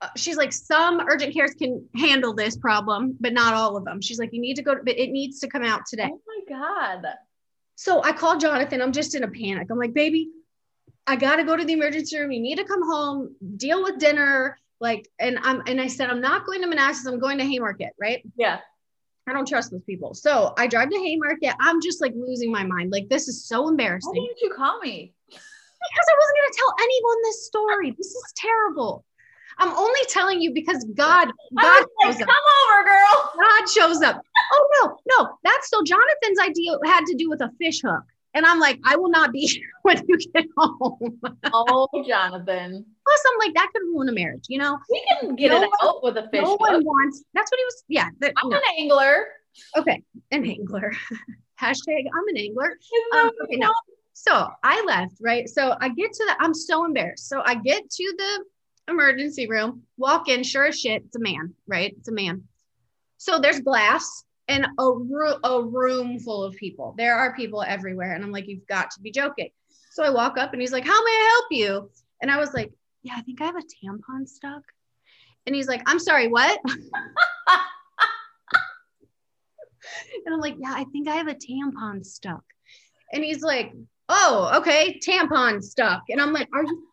Uh, 0.00 0.08
she's 0.16 0.36
like, 0.36 0.52
some 0.52 1.00
urgent 1.08 1.34
cares 1.34 1.54
can 1.54 1.86
handle 1.94 2.34
this 2.34 2.56
problem, 2.56 3.16
but 3.20 3.32
not 3.32 3.54
all 3.54 3.76
of 3.76 3.84
them. 3.84 4.00
She's 4.00 4.18
like, 4.18 4.32
you 4.32 4.40
need 4.40 4.54
to 4.54 4.62
go, 4.62 4.74
to, 4.74 4.82
but 4.84 4.98
it 4.98 5.10
needs 5.10 5.40
to 5.40 5.48
come 5.48 5.62
out 5.62 5.82
today. 5.86 6.10
Oh 6.10 6.20
my 6.26 6.56
God. 6.56 7.06
So 7.76 8.02
I 8.02 8.12
called 8.12 8.40
Jonathan. 8.40 8.80
I'm 8.80 8.92
just 8.92 9.14
in 9.14 9.24
a 9.24 9.28
panic. 9.28 9.68
I'm 9.70 9.78
like, 9.78 9.94
baby, 9.94 10.30
I 11.06 11.16
gotta 11.16 11.44
go 11.44 11.56
to 11.56 11.64
the 11.64 11.72
emergency 11.72 12.18
room. 12.18 12.32
You 12.32 12.40
need 12.40 12.58
to 12.58 12.64
come 12.64 12.82
home, 12.84 13.34
deal 13.56 13.82
with 13.82 13.98
dinner. 13.98 14.58
Like, 14.80 15.08
and 15.18 15.38
I'm 15.42 15.62
and 15.66 15.80
I 15.80 15.86
said, 15.86 16.10
I'm 16.10 16.20
not 16.20 16.44
going 16.46 16.60
to 16.62 16.66
Manassas, 16.66 17.06
I'm 17.06 17.18
going 17.18 17.38
to 17.38 17.44
Haymarket, 17.44 17.90
right? 18.00 18.22
Yeah. 18.36 18.58
I 19.28 19.32
don't 19.32 19.46
trust 19.46 19.70
those 19.70 19.84
people. 19.84 20.14
So 20.14 20.52
I 20.58 20.66
drive 20.66 20.90
to 20.90 20.98
Haymarket. 20.98 21.54
I'm 21.60 21.80
just 21.80 22.00
like 22.00 22.12
losing 22.16 22.50
my 22.50 22.64
mind. 22.64 22.90
Like, 22.90 23.08
this 23.08 23.28
is 23.28 23.46
so 23.46 23.68
embarrassing. 23.68 24.10
Why 24.12 24.26
didn't 24.26 24.40
you 24.40 24.52
call 24.54 24.80
me? 24.80 25.14
because 25.90 26.06
I 26.08 26.14
wasn't 26.18 26.38
gonna 26.38 26.56
tell 26.56 26.74
anyone 26.82 27.22
this 27.22 27.46
story. 27.46 27.90
This 27.92 28.14
is 28.14 28.32
terrible. 28.36 29.04
I'm 29.62 29.76
only 29.78 30.00
telling 30.08 30.40
you 30.42 30.52
because 30.52 30.84
God, 30.94 31.28
God 31.60 31.84
shows 32.02 32.14
like, 32.16 32.22
up. 32.22 32.28
come 32.28 32.44
over, 32.68 32.84
girl. 32.84 33.32
God 33.40 33.68
shows 33.68 34.02
up. 34.02 34.20
Oh 34.52 34.68
no, 34.82 34.96
no, 35.18 35.38
that's 35.44 35.68
still 35.68 35.84
Jonathan's 35.84 36.38
idea 36.40 36.72
had 36.84 37.04
to 37.06 37.14
do 37.16 37.30
with 37.30 37.40
a 37.42 37.50
fish 37.60 37.80
hook. 37.82 38.02
And 38.34 38.44
I'm 38.46 38.58
like, 38.58 38.80
I 38.84 38.96
will 38.96 39.10
not 39.10 39.30
be 39.30 39.40
here 39.46 39.68
when 39.82 40.02
you 40.08 40.18
get 40.34 40.46
home. 40.56 41.20
Oh, 41.52 41.88
Jonathan. 42.08 42.84
Plus, 43.06 43.22
I'm 43.30 43.38
like, 43.38 43.54
that 43.54 43.68
could 43.72 43.82
ruin 43.82 44.08
a 44.08 44.12
marriage, 44.12 44.46
you 44.48 44.58
know? 44.58 44.78
We 44.90 45.04
can 45.20 45.36
get 45.36 45.50
No 45.50 45.62
it 45.62 45.68
one- 45.68 45.70
out 45.82 46.02
with 46.02 46.16
a 46.16 46.28
fish. 46.30 46.42
no 46.42 46.50
hook. 46.52 46.60
one 46.60 46.84
wants, 46.84 47.22
that's 47.34 47.50
what 47.50 47.58
he 47.58 47.64
was, 47.64 47.84
yeah. 47.88 48.08
That, 48.20 48.32
I'm 48.42 48.48
no. 48.48 48.56
an 48.56 48.62
angler. 48.78 49.26
Okay, 49.76 50.02
an 50.30 50.44
angler. 50.46 50.92
Hashtag 51.60 52.04
I'm 52.16 52.26
an 52.28 52.36
angler. 52.38 52.76
Um, 53.14 53.30
okay, 53.44 53.56
no. 53.56 53.72
So 54.14 54.48
I 54.64 54.82
left, 54.86 55.16
right? 55.20 55.48
So 55.48 55.76
I 55.80 55.90
get 55.90 56.12
to 56.12 56.24
the, 56.26 56.36
I'm 56.42 56.54
so 56.54 56.84
embarrassed. 56.84 57.28
So 57.28 57.42
I 57.44 57.54
get 57.56 57.88
to 57.88 58.14
the 58.16 58.44
emergency 58.88 59.46
room, 59.48 59.82
walk 59.96 60.28
in, 60.28 60.42
sure 60.42 60.66
as 60.66 60.80
shit, 60.80 61.02
it's 61.04 61.16
a 61.16 61.20
man, 61.20 61.54
right? 61.66 61.94
It's 61.98 62.08
a 62.08 62.12
man. 62.12 62.44
So 63.16 63.38
there's 63.38 63.60
glass 63.60 64.24
and 64.48 64.66
a, 64.78 64.90
ro- 64.90 65.38
a 65.44 65.62
room 65.62 66.18
full 66.18 66.42
of 66.42 66.54
people. 66.56 66.94
There 66.98 67.14
are 67.14 67.34
people 67.34 67.62
everywhere. 67.62 68.14
And 68.14 68.24
I'm 68.24 68.32
like, 68.32 68.48
you've 68.48 68.66
got 68.66 68.90
to 68.92 69.00
be 69.00 69.10
joking. 69.10 69.50
So 69.92 70.02
I 70.02 70.10
walk 70.10 70.38
up 70.38 70.52
and 70.52 70.60
he's 70.60 70.72
like, 70.72 70.84
how 70.84 71.04
may 71.04 71.10
I 71.10 71.28
help 71.30 71.46
you? 71.50 71.90
And 72.20 72.30
I 72.30 72.38
was 72.38 72.52
like, 72.52 72.72
yeah, 73.02 73.14
I 73.16 73.22
think 73.22 73.40
I 73.40 73.46
have 73.46 73.56
a 73.56 73.60
tampon 73.60 74.28
stuck. 74.28 74.62
And 75.46 75.54
he's 75.54 75.68
like, 75.68 75.82
I'm 75.86 75.98
sorry, 75.98 76.28
what? 76.28 76.60
And 80.24 80.34
I'm 80.34 80.40
like, 80.40 80.56
yeah, 80.58 80.72
I 80.74 80.84
think 80.84 81.08
I 81.08 81.16
have 81.16 81.28
a 81.28 81.34
tampon 81.34 82.04
stuck. 82.04 82.44
And 83.12 83.24
he's 83.24 83.42
like, 83.42 83.72
oh, 84.08 84.52
okay, 84.56 84.98
tampon 85.06 85.62
stuck. 85.62 86.02
And 86.08 86.20
I'm 86.20 86.32
like, 86.32 86.48
are 86.52 86.62
you? 86.62 86.88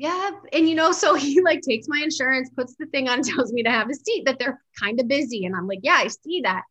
Yeah. 0.00 0.30
And 0.54 0.66
you 0.66 0.74
know, 0.74 0.92
so 1.02 1.14
he 1.14 1.42
like 1.42 1.60
takes 1.60 1.86
my 1.86 2.00
insurance, 2.02 2.48
puts 2.56 2.74
the 2.76 2.86
thing 2.86 3.08
on, 3.08 3.22
tells 3.22 3.52
me 3.52 3.62
to 3.62 3.70
have 3.70 3.90
a 3.90 3.94
seat, 3.94 4.24
that 4.24 4.38
they're 4.38 4.60
kind 4.80 4.98
of 4.98 5.06
busy. 5.06 5.44
And 5.44 5.54
I'm 5.54 5.68
like, 5.68 5.80
yeah, 5.82 5.98
I 5.98 6.08
see 6.08 6.40
that. 6.40 6.62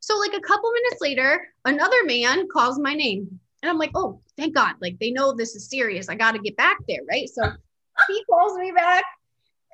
So 0.00 0.16
like 0.18 0.34
a 0.34 0.40
couple 0.40 0.70
minutes 0.70 1.00
later, 1.00 1.48
another 1.64 2.04
man 2.04 2.46
calls 2.48 2.78
my 2.78 2.92
name. 2.92 3.40
And 3.62 3.70
I'm 3.70 3.78
like, 3.78 3.92
oh, 3.94 4.20
thank 4.36 4.54
God. 4.54 4.74
Like 4.82 4.98
they 5.00 5.10
know 5.10 5.32
this 5.32 5.56
is 5.56 5.70
serious. 5.70 6.10
I 6.10 6.16
got 6.16 6.32
to 6.32 6.38
get 6.38 6.56
back 6.58 6.76
there. 6.86 7.00
Right. 7.08 7.28
So 7.28 7.50
he 8.08 8.24
calls 8.30 8.58
me 8.58 8.72
back. 8.72 9.04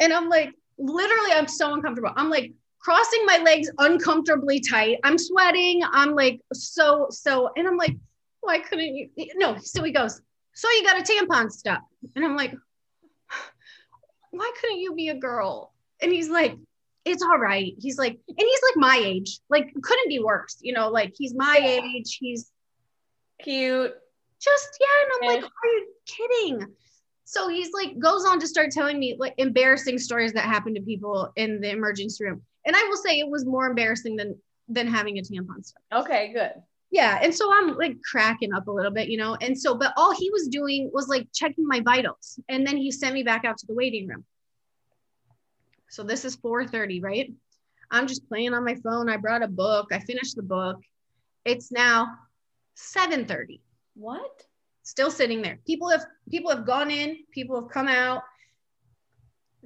And 0.00 0.12
I'm 0.12 0.28
like, 0.28 0.54
literally, 0.78 1.32
I'm 1.32 1.48
so 1.48 1.74
uncomfortable. 1.74 2.12
I'm 2.16 2.30
like, 2.30 2.52
crossing 2.78 3.24
my 3.26 3.38
legs 3.38 3.70
uncomfortably 3.78 4.60
tight. 4.60 4.98
I'm 5.02 5.18
sweating. 5.18 5.82
I'm 5.92 6.14
like 6.14 6.40
so 6.52 7.08
so, 7.10 7.50
and 7.56 7.66
I'm 7.66 7.76
like, 7.76 7.96
why 8.40 8.60
couldn't 8.60 8.94
you? 8.94 9.08
No. 9.36 9.56
So 9.58 9.82
he 9.82 9.92
goes, 9.92 10.20
so 10.54 10.68
you 10.70 10.84
got 10.84 10.98
a 10.98 11.02
tampon 11.02 11.50
stuck, 11.50 11.82
and 12.16 12.24
I'm 12.24 12.36
like, 12.36 12.54
why 14.32 14.50
couldn't 14.60 14.80
you 14.80 14.94
be 14.94 15.08
a 15.08 15.14
girl? 15.14 15.72
And 16.00 16.10
he's 16.10 16.28
like, 16.28 16.56
it's 17.04 17.22
all 17.22 17.38
right. 17.38 17.74
He's 17.78 17.98
like, 17.98 18.18
and 18.28 18.38
he's 18.38 18.60
like 18.70 18.76
my 18.76 19.00
age, 19.04 19.38
like 19.48 19.72
couldn't 19.82 20.08
be 20.08 20.18
worse. 20.18 20.58
You 20.60 20.72
know, 20.72 20.88
like 20.88 21.14
he's 21.16 21.34
my 21.34 21.58
age. 21.62 22.16
He's 22.18 22.50
Cute. 23.42 23.94
just 24.40 24.78
yeah. 24.80 24.86
And 25.02 25.30
I'm 25.30 25.42
like, 25.42 25.44
are 25.44 25.68
you 25.68 25.88
kidding? 26.06 26.66
So 27.24 27.48
he's 27.48 27.70
like 27.72 27.98
goes 27.98 28.24
on 28.24 28.40
to 28.40 28.46
start 28.46 28.70
telling 28.70 28.98
me 28.98 29.16
like 29.18 29.34
embarrassing 29.38 29.98
stories 29.98 30.32
that 30.34 30.44
happen 30.44 30.74
to 30.74 30.80
people 30.80 31.32
in 31.36 31.60
the 31.60 31.70
emergency 31.70 32.24
room. 32.24 32.42
And 32.64 32.76
I 32.76 32.82
will 32.84 32.96
say 32.96 33.18
it 33.18 33.28
was 33.28 33.44
more 33.44 33.66
embarrassing 33.66 34.16
than 34.16 34.38
than 34.68 34.86
having 34.86 35.18
a 35.18 35.22
tampon 35.22 35.64
stuck. 35.64 36.04
Okay, 36.04 36.32
good. 36.32 36.52
Yeah. 36.92 37.18
And 37.22 37.34
so 37.34 37.50
I'm 37.52 37.74
like 37.76 37.96
cracking 38.02 38.52
up 38.52 38.68
a 38.68 38.70
little 38.70 38.90
bit, 38.92 39.08
you 39.08 39.16
know. 39.16 39.36
And 39.40 39.58
so, 39.58 39.74
but 39.74 39.94
all 39.96 40.14
he 40.14 40.30
was 40.30 40.46
doing 40.48 40.90
was 40.92 41.08
like 41.08 41.26
checking 41.32 41.66
my 41.66 41.80
vitals. 41.80 42.38
And 42.50 42.66
then 42.66 42.76
he 42.76 42.92
sent 42.92 43.14
me 43.14 43.22
back 43.22 43.44
out 43.46 43.56
to 43.58 43.66
the 43.66 43.74
waiting 43.74 44.06
room. 44.06 44.24
So 45.88 46.02
this 46.02 46.24
is 46.24 46.36
4:30, 46.36 47.02
right? 47.02 47.32
I'm 47.90 48.06
just 48.06 48.28
playing 48.28 48.54
on 48.54 48.64
my 48.64 48.74
phone. 48.76 49.08
I 49.08 49.16
brought 49.16 49.42
a 49.42 49.48
book. 49.48 49.88
I 49.90 50.00
finished 50.00 50.36
the 50.36 50.42
book. 50.42 50.80
It's 51.44 51.72
now 51.72 52.08
7:30 52.76 53.60
What? 53.94 54.46
still 54.82 55.10
sitting 55.10 55.40
there. 55.42 55.58
People 55.66 55.88
have 55.88 56.04
people 56.30 56.50
have 56.50 56.66
gone 56.66 56.90
in, 56.90 57.24
people 57.30 57.60
have 57.60 57.70
come 57.70 57.88
out. 57.88 58.22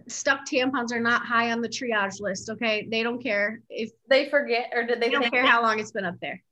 Stuck 0.08 0.46
tampons 0.46 0.92
are 0.92 1.00
not 1.00 1.24
high 1.26 1.50
on 1.52 1.60
the 1.60 1.68
triage 1.68 2.20
list. 2.20 2.50
Okay, 2.50 2.86
they 2.88 3.02
don't 3.02 3.20
care 3.20 3.62
if 3.68 3.90
They 4.08 4.28
forget, 4.28 4.70
or 4.74 4.84
did 4.84 5.00
they? 5.00 5.06
they 5.08 5.12
don't 5.12 5.30
care 5.30 5.46
how 5.46 5.62
long 5.62 5.80
it's 5.80 5.90
been 5.90 6.04
up 6.04 6.20
there. 6.20 6.42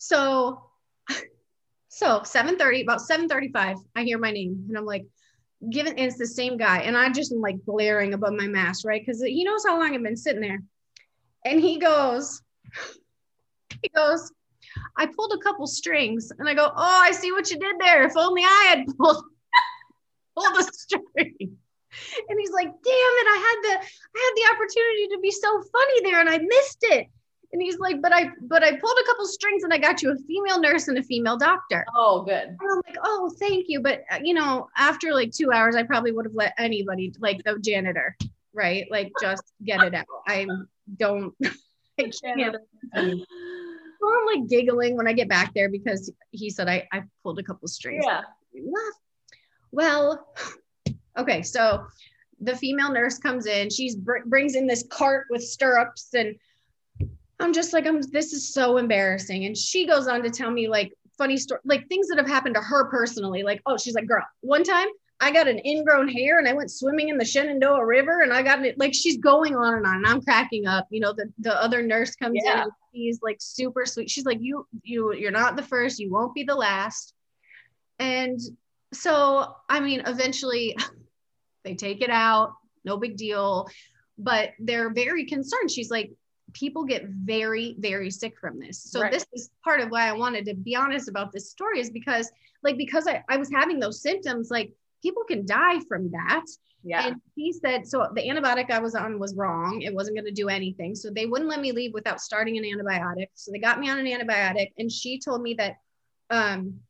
So, 0.00 0.62
so 1.88 2.20
7:30, 2.24 2.82
about 2.82 3.00
7:35, 3.00 3.76
I 3.94 4.02
hear 4.02 4.18
my 4.18 4.30
name, 4.32 4.64
and 4.68 4.76
I'm 4.76 4.86
like, 4.86 5.06
given 5.70 5.98
it's 5.98 6.16
the 6.16 6.26
same 6.26 6.56
guy, 6.56 6.78
and 6.80 6.96
I'm 6.96 7.12
just 7.12 7.32
like 7.32 7.64
glaring 7.64 8.14
above 8.14 8.32
my 8.32 8.46
mask, 8.46 8.86
right? 8.86 9.00
Because 9.04 9.22
he 9.22 9.44
knows 9.44 9.62
how 9.64 9.78
long 9.78 9.94
I've 9.94 10.02
been 10.02 10.16
sitting 10.16 10.40
there, 10.40 10.62
and 11.44 11.60
he 11.60 11.78
goes, 11.78 12.42
he 13.82 13.90
goes, 13.94 14.32
I 14.96 15.06
pulled 15.06 15.34
a 15.34 15.44
couple 15.44 15.66
strings, 15.66 16.32
and 16.38 16.48
I 16.48 16.54
go, 16.54 16.72
oh, 16.74 17.02
I 17.04 17.12
see 17.12 17.30
what 17.32 17.50
you 17.50 17.58
did 17.58 17.76
there. 17.78 18.02
If 18.04 18.16
only 18.16 18.42
I 18.42 18.74
had 18.74 18.86
pulled 18.98 19.24
pulled 20.34 20.56
a 20.58 20.62
string. 20.62 21.36
And 22.28 22.38
he's 22.38 22.52
like, 22.52 22.68
damn 22.68 22.74
it, 22.84 23.26
I 23.26 23.36
had 23.36 23.58
the 23.62 23.86
I 24.16 24.20
had 24.24 24.34
the 24.36 24.54
opportunity 24.54 25.08
to 25.08 25.20
be 25.20 25.30
so 25.30 25.62
funny 25.72 26.00
there 26.04 26.20
and 26.20 26.28
I 26.30 26.38
missed 26.38 26.78
it. 26.82 27.08
And 27.52 27.60
he's 27.60 27.78
like, 27.78 28.00
but 28.00 28.12
I 28.12 28.30
but 28.42 28.62
I 28.62 28.76
pulled 28.76 28.98
a 29.02 29.06
couple 29.06 29.26
strings 29.26 29.64
and 29.64 29.72
I 29.72 29.78
got 29.78 30.02
you 30.02 30.12
a 30.12 30.16
female 30.16 30.60
nurse 30.60 30.86
and 30.86 30.98
a 30.98 31.02
female 31.02 31.36
doctor. 31.36 31.84
Oh, 31.96 32.22
good. 32.22 32.44
And 32.44 32.58
I'm 32.60 32.80
like, 32.86 32.96
oh, 33.02 33.30
thank 33.40 33.66
you. 33.68 33.80
But 33.80 34.04
uh, 34.10 34.20
you 34.22 34.34
know, 34.34 34.68
after 34.76 35.12
like 35.12 35.32
two 35.32 35.50
hours, 35.50 35.74
I 35.74 35.82
probably 35.82 36.12
would 36.12 36.26
have 36.26 36.34
let 36.34 36.54
anybody, 36.58 37.12
like 37.18 37.42
the 37.44 37.58
janitor, 37.58 38.16
right? 38.52 38.86
Like 38.90 39.12
just 39.20 39.42
get 39.64 39.82
it 39.82 39.94
out. 39.94 40.06
I 40.28 40.46
don't. 40.96 41.34
I 41.98 42.10
can't. 42.22 42.56
So 42.94 44.08
I'm 44.08 44.26
like 44.26 44.48
giggling 44.48 44.96
when 44.96 45.06
I 45.06 45.12
get 45.12 45.28
back 45.28 45.52
there 45.52 45.68
because 45.68 46.10
he 46.30 46.50
said 46.50 46.68
I, 46.68 46.88
I 46.92 47.02
pulled 47.22 47.38
a 47.38 47.42
couple 47.42 47.68
strings. 47.68 48.04
Yeah. 48.06 48.22
Well, 49.72 50.26
okay. 51.18 51.42
So 51.42 51.84
the 52.40 52.56
female 52.56 52.92
nurse 52.92 53.18
comes 53.18 53.46
in. 53.46 53.70
She's 53.70 53.96
br- 53.96 54.24
brings 54.26 54.54
in 54.54 54.66
this 54.66 54.84
cart 54.88 55.26
with 55.30 55.42
stirrups, 55.42 56.14
and 56.14 56.34
I'm 57.40 57.52
just 57.52 57.72
like, 57.72 57.86
I'm. 57.86 58.00
This 58.02 58.32
is 58.32 58.52
so 58.52 58.76
embarrassing. 58.76 59.46
And 59.46 59.56
she 59.56 59.86
goes 59.86 60.06
on 60.06 60.22
to 60.22 60.30
tell 60.30 60.50
me 60.50 60.68
like 60.68 60.92
funny 61.16 61.36
story, 61.36 61.60
like 61.64 61.88
things 61.88 62.08
that 62.08 62.18
have 62.18 62.28
happened 62.28 62.54
to 62.54 62.60
her 62.60 62.90
personally. 62.90 63.42
Like, 63.42 63.62
oh, 63.66 63.76
she's 63.76 63.94
like, 63.94 64.06
girl, 64.06 64.24
one 64.40 64.64
time 64.64 64.88
I 65.20 65.30
got 65.30 65.48
an 65.48 65.60
ingrown 65.64 66.08
hair 66.08 66.38
and 66.38 66.48
I 66.48 66.52
went 66.52 66.70
swimming 66.70 67.08
in 67.08 67.18
the 67.18 67.24
Shenandoah 67.24 67.84
River 67.84 68.22
and 68.22 68.32
I 68.32 68.42
got 68.42 68.64
it. 68.64 68.78
Like, 68.78 68.94
she's 68.94 69.18
going 69.18 69.54
on 69.56 69.74
and 69.74 69.86
on, 69.86 69.96
and 69.96 70.06
I'm 70.06 70.22
cracking 70.22 70.66
up. 70.66 70.86
You 70.90 71.00
know, 71.00 71.12
the 71.12 71.32
the 71.38 71.62
other 71.62 71.82
nurse 71.82 72.14
comes 72.16 72.36
in. 72.36 72.44
Yeah. 72.44 72.62
and 72.62 72.72
She's 72.94 73.20
like 73.22 73.36
super 73.40 73.86
sweet. 73.86 74.10
She's 74.10 74.24
like, 74.24 74.38
you 74.40 74.66
you 74.82 75.14
you're 75.14 75.30
not 75.30 75.56
the 75.56 75.62
first. 75.62 75.98
You 75.98 76.10
won't 76.10 76.34
be 76.34 76.44
the 76.44 76.54
last. 76.54 77.14
And 77.98 78.40
so, 78.92 79.54
I 79.68 79.80
mean, 79.80 80.02
eventually 80.06 80.76
they 81.64 81.74
take 81.74 82.02
it 82.02 82.10
out, 82.10 82.54
no 82.84 82.96
big 82.96 83.16
deal, 83.16 83.68
but 84.18 84.50
they're 84.58 84.90
very 84.90 85.26
concerned. 85.26 85.70
She's 85.70 85.90
like, 85.90 86.10
people 86.52 86.84
get 86.84 87.06
very, 87.06 87.76
very 87.78 88.10
sick 88.10 88.38
from 88.38 88.58
this. 88.58 88.82
So, 88.82 89.02
Right. 89.02 89.12
this 89.12 89.26
is 89.32 89.50
part 89.64 89.80
of 89.80 89.90
why 89.90 90.08
I 90.08 90.12
wanted 90.12 90.44
to 90.46 90.54
be 90.54 90.74
honest 90.76 91.08
about 91.08 91.32
this 91.32 91.50
story, 91.50 91.80
is 91.80 91.90
because, 91.90 92.30
like, 92.62 92.76
because 92.76 93.06
I, 93.06 93.22
I 93.28 93.36
was 93.36 93.50
having 93.50 93.80
those 93.80 94.02
symptoms, 94.02 94.50
like, 94.50 94.72
people 95.02 95.24
can 95.24 95.46
die 95.46 95.80
from 95.88 96.10
that. 96.10 96.44
Yeah. 96.82 97.08
And 97.08 97.20
he 97.36 97.52
said, 97.52 97.86
so 97.86 98.08
the 98.14 98.22
antibiotic 98.22 98.70
I 98.70 98.78
was 98.78 98.94
on 98.94 99.18
was 99.18 99.34
wrong. 99.34 99.82
It 99.82 99.94
wasn't 99.94 100.16
going 100.16 100.24
to 100.26 100.30
do 100.30 100.48
anything. 100.48 100.94
So 100.94 101.10
they 101.10 101.26
wouldn't 101.26 101.50
let 101.50 101.60
me 101.60 101.72
leave 101.72 101.92
without 101.92 102.20
starting 102.20 102.56
an 102.56 102.64
antibiotic. 102.64 103.28
So 103.34 103.52
they 103.52 103.58
got 103.58 103.80
me 103.80 103.90
on 103.90 103.98
an 103.98 104.06
antibiotic. 104.06 104.72
And 104.78 104.90
she 104.90 105.18
told 105.18 105.42
me 105.42 105.54
that 105.54 105.76
um, 106.30 106.80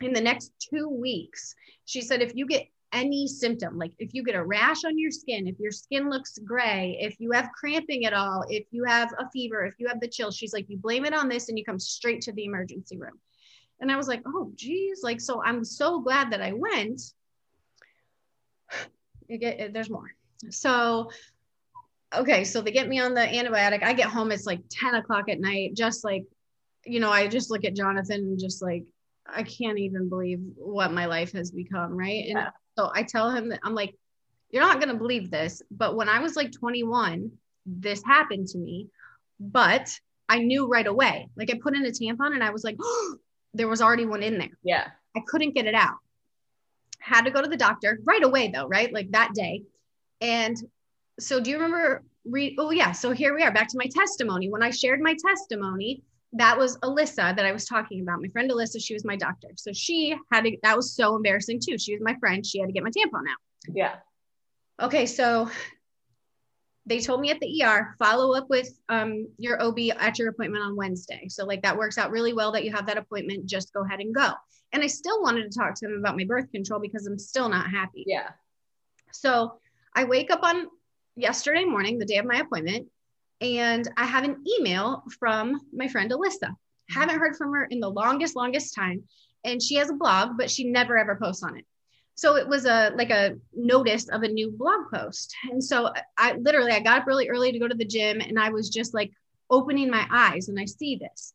in 0.00 0.12
the 0.14 0.20
next 0.20 0.52
two 0.58 0.88
weeks, 0.88 1.54
she 1.84 2.00
said, 2.00 2.22
if 2.22 2.34
you 2.34 2.46
get 2.46 2.68
any 2.92 3.26
symptom, 3.26 3.76
like 3.76 3.92
if 3.98 4.14
you 4.14 4.22
get 4.22 4.34
a 4.34 4.44
rash 4.44 4.84
on 4.84 4.98
your 4.98 5.10
skin, 5.10 5.46
if 5.46 5.58
your 5.58 5.70
skin 5.70 6.08
looks 6.08 6.38
gray, 6.38 6.96
if 7.00 7.20
you 7.20 7.32
have 7.32 7.50
cramping 7.58 8.04
at 8.06 8.14
all, 8.14 8.44
if 8.48 8.64
you 8.70 8.84
have 8.84 9.12
a 9.18 9.28
fever, 9.30 9.64
if 9.64 9.74
you 9.78 9.86
have 9.88 10.00
the 10.00 10.08
chills, 10.08 10.36
she's 10.36 10.52
like, 10.52 10.68
you 10.68 10.78
blame 10.78 11.04
it 11.04 11.14
on 11.14 11.28
this 11.28 11.48
and 11.48 11.58
you 11.58 11.64
come 11.64 11.78
straight 11.78 12.22
to 12.22 12.32
the 12.32 12.44
emergency 12.44 12.96
room. 12.96 13.18
And 13.80 13.92
I 13.92 13.96
was 13.96 14.08
like, 14.08 14.22
oh, 14.26 14.50
geez. 14.54 15.02
Like, 15.02 15.20
so 15.20 15.42
I'm 15.42 15.64
so 15.64 16.00
glad 16.00 16.32
that 16.32 16.42
I 16.42 16.52
went. 16.52 17.00
Get, 19.28 19.60
uh, 19.60 19.68
there's 19.72 19.90
more. 19.90 20.10
So, 20.50 21.10
okay, 22.14 22.44
so 22.44 22.60
they 22.60 22.72
get 22.72 22.88
me 22.88 22.98
on 23.00 23.14
the 23.14 23.20
antibiotic. 23.20 23.82
I 23.82 23.92
get 23.92 24.08
home, 24.08 24.32
it's 24.32 24.46
like 24.46 24.62
10 24.70 24.94
o'clock 24.94 25.28
at 25.28 25.40
night, 25.40 25.74
just 25.74 26.04
like, 26.04 26.24
you 26.84 27.00
know, 27.00 27.10
I 27.10 27.28
just 27.28 27.50
look 27.50 27.64
at 27.64 27.76
Jonathan 27.76 28.20
and 28.20 28.38
just 28.38 28.62
like, 28.62 28.84
I 29.28 29.42
can't 29.42 29.78
even 29.78 30.08
believe 30.08 30.40
what 30.56 30.92
my 30.92 31.06
life 31.06 31.32
has 31.32 31.50
become. 31.50 31.96
Right. 31.96 32.24
And 32.24 32.38
Yeah. 32.38 32.50
so 32.76 32.90
I 32.94 33.02
tell 33.02 33.30
him 33.30 33.50
that 33.50 33.60
I'm 33.62 33.74
like, 33.74 33.94
you're 34.50 34.62
not 34.62 34.80
going 34.80 34.88
to 34.88 34.98
believe 34.98 35.30
this, 35.30 35.62
but 35.70 35.94
when 35.96 36.08
I 36.08 36.20
was 36.20 36.34
like 36.36 36.52
21, 36.52 37.30
this 37.66 38.02
happened 38.04 38.48
to 38.48 38.58
me, 38.58 38.88
but 39.38 39.94
I 40.28 40.38
knew 40.38 40.66
right 40.66 40.86
away. 40.86 41.28
Like 41.36 41.50
I 41.50 41.58
put 41.62 41.76
in 41.76 41.84
a 41.84 41.90
tampon 41.90 42.32
and 42.34 42.42
I 42.42 42.50
was 42.50 42.64
like, 42.64 42.78
there 43.54 43.68
was 43.68 43.82
already 43.82 44.06
one 44.06 44.22
in 44.22 44.38
there. 44.38 44.56
Yeah. 44.62 44.88
I 45.16 45.20
couldn't 45.26 45.54
get 45.54 45.66
it 45.66 45.74
out. 45.74 45.96
Had 46.98 47.22
to 47.22 47.30
go 47.30 47.42
to 47.42 47.48
the 47.48 47.56
doctor 47.56 47.98
right 48.04 48.22
away, 48.22 48.50
though, 48.52 48.66
right? 48.66 48.92
Like 48.92 49.10
that 49.12 49.32
day. 49.34 49.62
And 50.20 50.56
so, 51.20 51.40
do 51.40 51.50
you 51.50 51.56
remember? 51.56 52.02
Re- 52.24 52.56
oh, 52.58 52.70
yeah. 52.70 52.92
So, 52.92 53.12
here 53.12 53.34
we 53.34 53.42
are 53.42 53.52
back 53.52 53.68
to 53.68 53.78
my 53.78 53.86
testimony. 53.86 54.50
When 54.50 54.62
I 54.62 54.70
shared 54.70 55.00
my 55.00 55.16
testimony, 55.26 56.02
that 56.34 56.58
was 56.58 56.78
Alyssa 56.78 57.34
that 57.34 57.44
I 57.44 57.52
was 57.52 57.64
talking 57.64 58.02
about. 58.02 58.20
My 58.20 58.28
friend 58.28 58.50
Alyssa, 58.50 58.82
she 58.82 58.94
was 58.94 59.04
my 59.04 59.16
doctor. 59.16 59.48
So, 59.56 59.72
she 59.72 60.16
had 60.32 60.44
to, 60.44 60.56
that 60.62 60.76
was 60.76 60.92
so 60.94 61.16
embarrassing 61.16 61.60
too. 61.60 61.78
She 61.78 61.94
was 61.94 62.02
my 62.02 62.14
friend. 62.20 62.44
She 62.44 62.60
had 62.60 62.66
to 62.66 62.72
get 62.72 62.84
my 62.84 62.90
tampon 62.90 63.28
out. 63.30 63.74
Yeah. 63.74 63.96
Okay. 64.80 65.06
So, 65.06 65.50
they 66.88 67.00
told 67.00 67.20
me 67.20 67.30
at 67.30 67.38
the 67.40 67.62
ER, 67.62 67.94
follow 67.98 68.34
up 68.34 68.48
with 68.48 68.70
um, 68.88 69.28
your 69.36 69.62
OB 69.62 69.78
at 69.98 70.18
your 70.18 70.30
appointment 70.30 70.64
on 70.64 70.74
Wednesday. 70.74 71.28
So, 71.28 71.44
like, 71.44 71.62
that 71.62 71.76
works 71.76 71.98
out 71.98 72.10
really 72.10 72.32
well 72.32 72.52
that 72.52 72.64
you 72.64 72.72
have 72.72 72.86
that 72.86 72.96
appointment. 72.96 73.46
Just 73.46 73.72
go 73.74 73.84
ahead 73.84 74.00
and 74.00 74.14
go. 74.14 74.32
And 74.72 74.82
I 74.82 74.86
still 74.86 75.22
wanted 75.22 75.50
to 75.50 75.58
talk 75.58 75.74
to 75.74 75.86
them 75.86 75.98
about 75.98 76.16
my 76.16 76.24
birth 76.24 76.50
control 76.50 76.80
because 76.80 77.06
I'm 77.06 77.18
still 77.18 77.48
not 77.48 77.70
happy. 77.70 78.04
Yeah. 78.06 78.30
So, 79.12 79.58
I 79.94 80.04
wake 80.04 80.30
up 80.30 80.42
on 80.42 80.66
yesterday 81.14 81.64
morning, 81.64 81.98
the 81.98 82.06
day 82.06 82.16
of 82.16 82.24
my 82.24 82.36
appointment, 82.38 82.88
and 83.40 83.88
I 83.96 84.06
have 84.06 84.24
an 84.24 84.44
email 84.58 85.04
from 85.18 85.60
my 85.72 85.88
friend 85.88 86.10
Alyssa. 86.10 86.54
Haven't 86.90 87.18
heard 87.18 87.36
from 87.36 87.52
her 87.52 87.64
in 87.64 87.80
the 87.80 87.90
longest, 87.90 88.34
longest 88.34 88.74
time. 88.74 89.04
And 89.44 89.62
she 89.62 89.76
has 89.76 89.90
a 89.90 89.94
blog, 89.94 90.36
but 90.36 90.50
she 90.50 90.64
never 90.64 90.98
ever 90.98 91.16
posts 91.16 91.42
on 91.42 91.56
it. 91.56 91.64
So 92.14 92.36
it 92.36 92.48
was 92.48 92.64
a 92.64 92.90
like 92.96 93.10
a 93.10 93.36
notice 93.54 94.08
of 94.08 94.22
a 94.22 94.28
new 94.28 94.50
blog 94.50 94.90
post. 94.92 95.32
And 95.50 95.62
so 95.62 95.92
I 96.16 96.32
literally 96.32 96.72
I 96.72 96.80
got 96.80 97.02
up 97.02 97.06
really 97.06 97.28
early 97.28 97.52
to 97.52 97.58
go 97.58 97.68
to 97.68 97.76
the 97.76 97.84
gym 97.84 98.20
and 98.20 98.38
I 98.38 98.50
was 98.50 98.70
just 98.70 98.92
like 98.92 99.12
opening 99.50 99.90
my 99.90 100.06
eyes 100.10 100.48
and 100.48 100.58
I 100.58 100.64
see 100.64 100.96
this. 100.96 101.32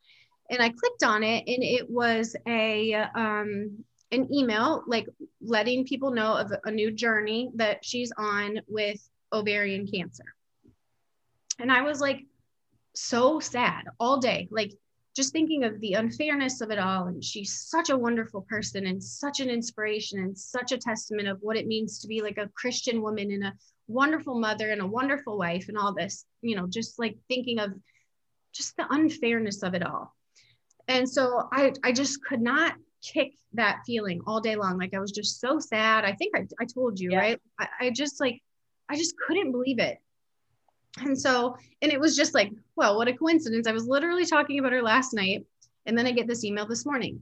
And 0.49 0.61
I 0.61 0.69
clicked 0.69 1.03
on 1.03 1.23
it 1.23 1.45
and 1.47 1.63
it 1.63 1.89
was 1.89 2.35
a 2.45 2.93
um 2.93 3.85
an 4.11 4.31
email 4.31 4.83
like 4.85 5.07
letting 5.41 5.85
people 5.85 6.11
know 6.11 6.35
of 6.35 6.51
a 6.65 6.71
new 6.71 6.91
journey 6.91 7.49
that 7.55 7.85
she's 7.85 8.11
on 8.17 8.59
with 8.67 8.99
ovarian 9.31 9.87
cancer. 9.87 10.35
And 11.63 11.71
I 11.71 11.81
was 11.81 12.01
like 12.01 12.25
so 12.93 13.39
sad 13.39 13.85
all 13.97 14.17
day, 14.17 14.49
like 14.51 14.73
just 15.15 15.31
thinking 15.31 15.63
of 15.63 15.79
the 15.79 15.93
unfairness 15.93 16.59
of 16.59 16.71
it 16.71 16.77
all. 16.77 17.07
And 17.07 17.23
she's 17.23 17.57
such 17.57 17.89
a 17.89 17.97
wonderful 17.97 18.41
person 18.41 18.85
and 18.85 19.01
such 19.01 19.39
an 19.39 19.49
inspiration 19.49 20.19
and 20.19 20.37
such 20.37 20.73
a 20.73 20.77
testament 20.77 21.29
of 21.29 21.37
what 21.39 21.55
it 21.55 21.65
means 21.65 21.99
to 21.99 22.07
be 22.09 22.21
like 22.21 22.37
a 22.37 22.49
Christian 22.53 23.01
woman 23.01 23.31
and 23.31 23.45
a 23.45 23.53
wonderful 23.87 24.37
mother 24.37 24.71
and 24.71 24.81
a 24.81 24.85
wonderful 24.85 25.37
wife 25.37 25.69
and 25.69 25.77
all 25.77 25.93
this, 25.93 26.25
you 26.41 26.57
know, 26.57 26.67
just 26.67 26.99
like 26.99 27.15
thinking 27.29 27.59
of 27.59 27.71
just 28.51 28.75
the 28.75 28.85
unfairness 28.89 29.63
of 29.63 29.73
it 29.73 29.85
all. 29.85 30.13
And 30.89 31.07
so 31.07 31.47
I, 31.53 31.71
I 31.81 31.93
just 31.93 32.21
could 32.25 32.41
not 32.41 32.73
kick 33.01 33.35
that 33.53 33.83
feeling 33.85 34.19
all 34.27 34.41
day 34.41 34.57
long. 34.57 34.77
Like 34.77 34.93
I 34.93 34.99
was 34.99 35.13
just 35.13 35.39
so 35.39 35.59
sad. 35.59 36.03
I 36.03 36.11
think 36.11 36.35
I, 36.35 36.45
I 36.59 36.65
told 36.65 36.99
you, 36.99 37.11
Yeah. 37.11 37.19
right? 37.19 37.41
I, 37.57 37.67
I 37.79 37.89
just 37.91 38.19
like, 38.19 38.41
I 38.89 38.97
just 38.97 39.15
couldn't 39.15 39.53
believe 39.53 39.79
it. 39.79 39.99
And 40.97 41.19
so, 41.19 41.57
and 41.81 41.91
it 41.91 41.99
was 41.99 42.15
just 42.15 42.33
like, 42.33 42.51
well, 42.75 42.97
what 42.97 43.07
a 43.07 43.13
coincidence. 43.13 43.67
I 43.67 43.71
was 43.71 43.87
literally 43.87 44.25
talking 44.25 44.59
about 44.59 44.73
her 44.73 44.81
last 44.81 45.13
night. 45.13 45.45
And 45.85 45.97
then 45.97 46.07
I 46.07 46.11
get 46.11 46.27
this 46.27 46.43
email 46.43 46.67
this 46.67 46.85
morning. 46.85 47.21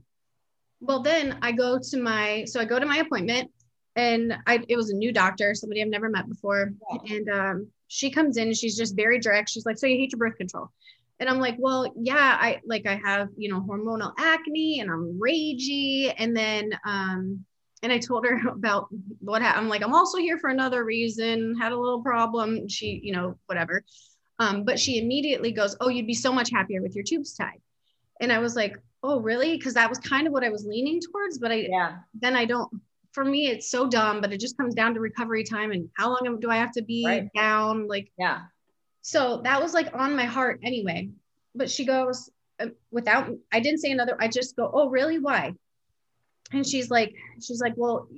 Well, 0.80 1.02
then 1.02 1.38
I 1.42 1.52
go 1.52 1.78
to 1.78 1.96
my, 1.96 2.44
so 2.44 2.60
I 2.60 2.64
go 2.64 2.78
to 2.78 2.86
my 2.86 2.98
appointment 2.98 3.50
and 3.96 4.34
I, 4.46 4.60
it 4.68 4.76
was 4.76 4.90
a 4.90 4.96
new 4.96 5.12
doctor, 5.12 5.54
somebody 5.54 5.82
I've 5.82 5.88
never 5.88 6.08
met 6.08 6.28
before. 6.28 6.72
And 7.08 7.28
um, 7.28 7.68
she 7.88 8.10
comes 8.10 8.36
in 8.36 8.48
and 8.48 8.56
she's 8.56 8.76
just 8.76 8.96
very 8.96 9.18
direct. 9.18 9.50
She's 9.50 9.66
like, 9.66 9.78
so 9.78 9.86
you 9.86 9.96
hate 9.96 10.12
your 10.12 10.18
birth 10.18 10.36
control. 10.36 10.70
And 11.20 11.28
I'm 11.28 11.38
like, 11.38 11.56
well, 11.58 11.92
yeah, 11.96 12.36
I 12.40 12.60
like 12.66 12.86
I 12.86 13.00
have, 13.04 13.28
you 13.36 13.48
know, 13.48 13.60
hormonal 13.60 14.12
acne 14.18 14.80
and 14.80 14.90
I'm 14.90 15.20
ragey. 15.20 16.12
And 16.16 16.36
then 16.36 16.72
um, 16.84 17.44
and 17.82 17.92
I 17.92 17.98
told 17.98 18.24
her 18.26 18.40
about 18.48 18.88
what 19.20 19.42
happened. 19.42 19.64
I'm 19.64 19.68
like, 19.68 19.82
I'm 19.82 19.94
also 19.94 20.18
here 20.18 20.38
for 20.38 20.50
another 20.50 20.84
reason, 20.84 21.56
had 21.60 21.72
a 21.72 21.76
little 21.78 22.02
problem. 22.02 22.68
She, 22.68 23.00
you 23.02 23.12
know, 23.12 23.36
whatever. 23.46 23.84
Um, 24.38 24.64
but 24.64 24.78
she 24.78 24.98
immediately 24.98 25.52
goes, 25.52 25.76
Oh, 25.80 25.88
you'd 25.88 26.06
be 26.06 26.14
so 26.14 26.32
much 26.32 26.50
happier 26.50 26.82
with 26.82 26.94
your 26.94 27.04
tubes 27.04 27.34
tied. 27.34 27.60
And 28.20 28.32
I 28.32 28.38
was 28.38 28.56
like, 28.56 28.76
Oh, 29.02 29.20
really? 29.20 29.56
Because 29.56 29.74
that 29.74 29.88
was 29.88 29.98
kind 29.98 30.26
of 30.26 30.32
what 30.32 30.44
I 30.44 30.48
was 30.50 30.64
leaning 30.64 31.00
towards. 31.00 31.38
But 31.38 31.52
I 31.52 31.66
Yeah. 31.68 31.98
then 32.14 32.36
I 32.36 32.44
don't 32.44 32.70
for 33.12 33.24
me 33.24 33.48
it's 33.48 33.70
so 33.70 33.86
dumb, 33.88 34.22
but 34.22 34.32
it 34.32 34.40
just 34.40 34.56
comes 34.56 34.74
down 34.74 34.94
to 34.94 35.00
recovery 35.00 35.44
time 35.44 35.70
and 35.70 35.88
how 35.98 36.08
long 36.08 36.38
do 36.40 36.50
I 36.50 36.56
have 36.56 36.72
to 36.72 36.82
be 36.82 37.04
Right. 37.06 37.28
down? 37.34 37.86
Like 37.86 38.10
Yeah. 38.18 38.42
so 39.02 39.42
that 39.44 39.60
was 39.60 39.74
like 39.74 39.94
on 39.94 40.16
my 40.16 40.24
heart 40.24 40.60
anyway. 40.62 41.10
But 41.54 41.70
she 41.70 41.84
goes, 41.84 42.30
uh, 42.58 42.68
without, 42.90 43.28
I 43.52 43.60
didn't 43.60 43.80
say 43.80 43.90
another, 43.90 44.16
I 44.18 44.28
just 44.28 44.56
go, 44.56 44.70
oh, 44.72 44.88
really? 44.88 45.18
Why? 45.18 45.52
And 46.52 46.66
she's 46.66 46.90
like, 46.90 47.14
she's 47.40 47.60
like, 47.60 47.74
well, 47.76 48.08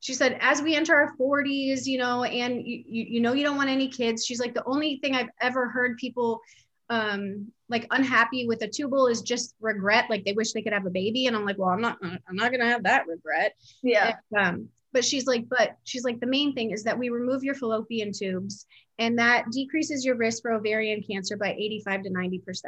she 0.00 0.14
said, 0.14 0.38
as 0.40 0.62
we 0.62 0.74
enter 0.74 0.94
our 0.94 1.14
40s, 1.16 1.86
you 1.86 1.98
know, 1.98 2.24
and 2.24 2.66
you, 2.66 2.82
you, 2.86 3.20
know, 3.20 3.32
you 3.34 3.44
don't 3.44 3.56
want 3.56 3.68
any 3.68 3.88
kids. 3.88 4.24
She's 4.24 4.40
like, 4.40 4.54
the 4.54 4.64
only 4.64 4.96
thing 4.96 5.14
I've 5.14 5.28
ever 5.40 5.68
heard 5.68 5.96
people 5.98 6.40
um 6.88 7.46
like 7.68 7.86
unhappy 7.92 8.48
with 8.48 8.62
a 8.62 8.66
tubal 8.66 9.06
is 9.06 9.22
just 9.22 9.54
regret 9.60 10.06
like 10.10 10.24
they 10.24 10.32
wish 10.32 10.50
they 10.50 10.60
could 10.60 10.72
have 10.72 10.86
a 10.86 10.90
baby 10.90 11.26
and 11.26 11.36
i'm 11.36 11.44
like 11.44 11.56
well 11.56 11.68
i'm 11.68 11.80
not 11.80 11.96
i'm 12.02 12.34
not 12.34 12.50
gonna 12.50 12.66
have 12.66 12.82
that 12.82 13.06
regret 13.06 13.54
Yeah. 13.84 14.16
and, 14.32 14.44
um, 14.44 14.68
but 14.92 15.04
she's 15.04 15.26
like, 15.26 15.48
but 15.48 15.76
she's 15.84 16.04
like, 16.04 16.20
the 16.20 16.26
main 16.26 16.54
thing 16.54 16.72
is 16.72 16.82
that 16.84 16.98
we 16.98 17.10
remove 17.10 17.44
your 17.44 17.54
fallopian 17.54 18.12
tubes 18.12 18.66
and 18.98 19.18
that 19.18 19.50
decreases 19.52 20.04
your 20.04 20.16
risk 20.16 20.42
for 20.42 20.52
ovarian 20.52 21.02
cancer 21.02 21.36
by 21.36 21.52
85 21.52 22.02
to 22.04 22.10
90%. 22.10 22.64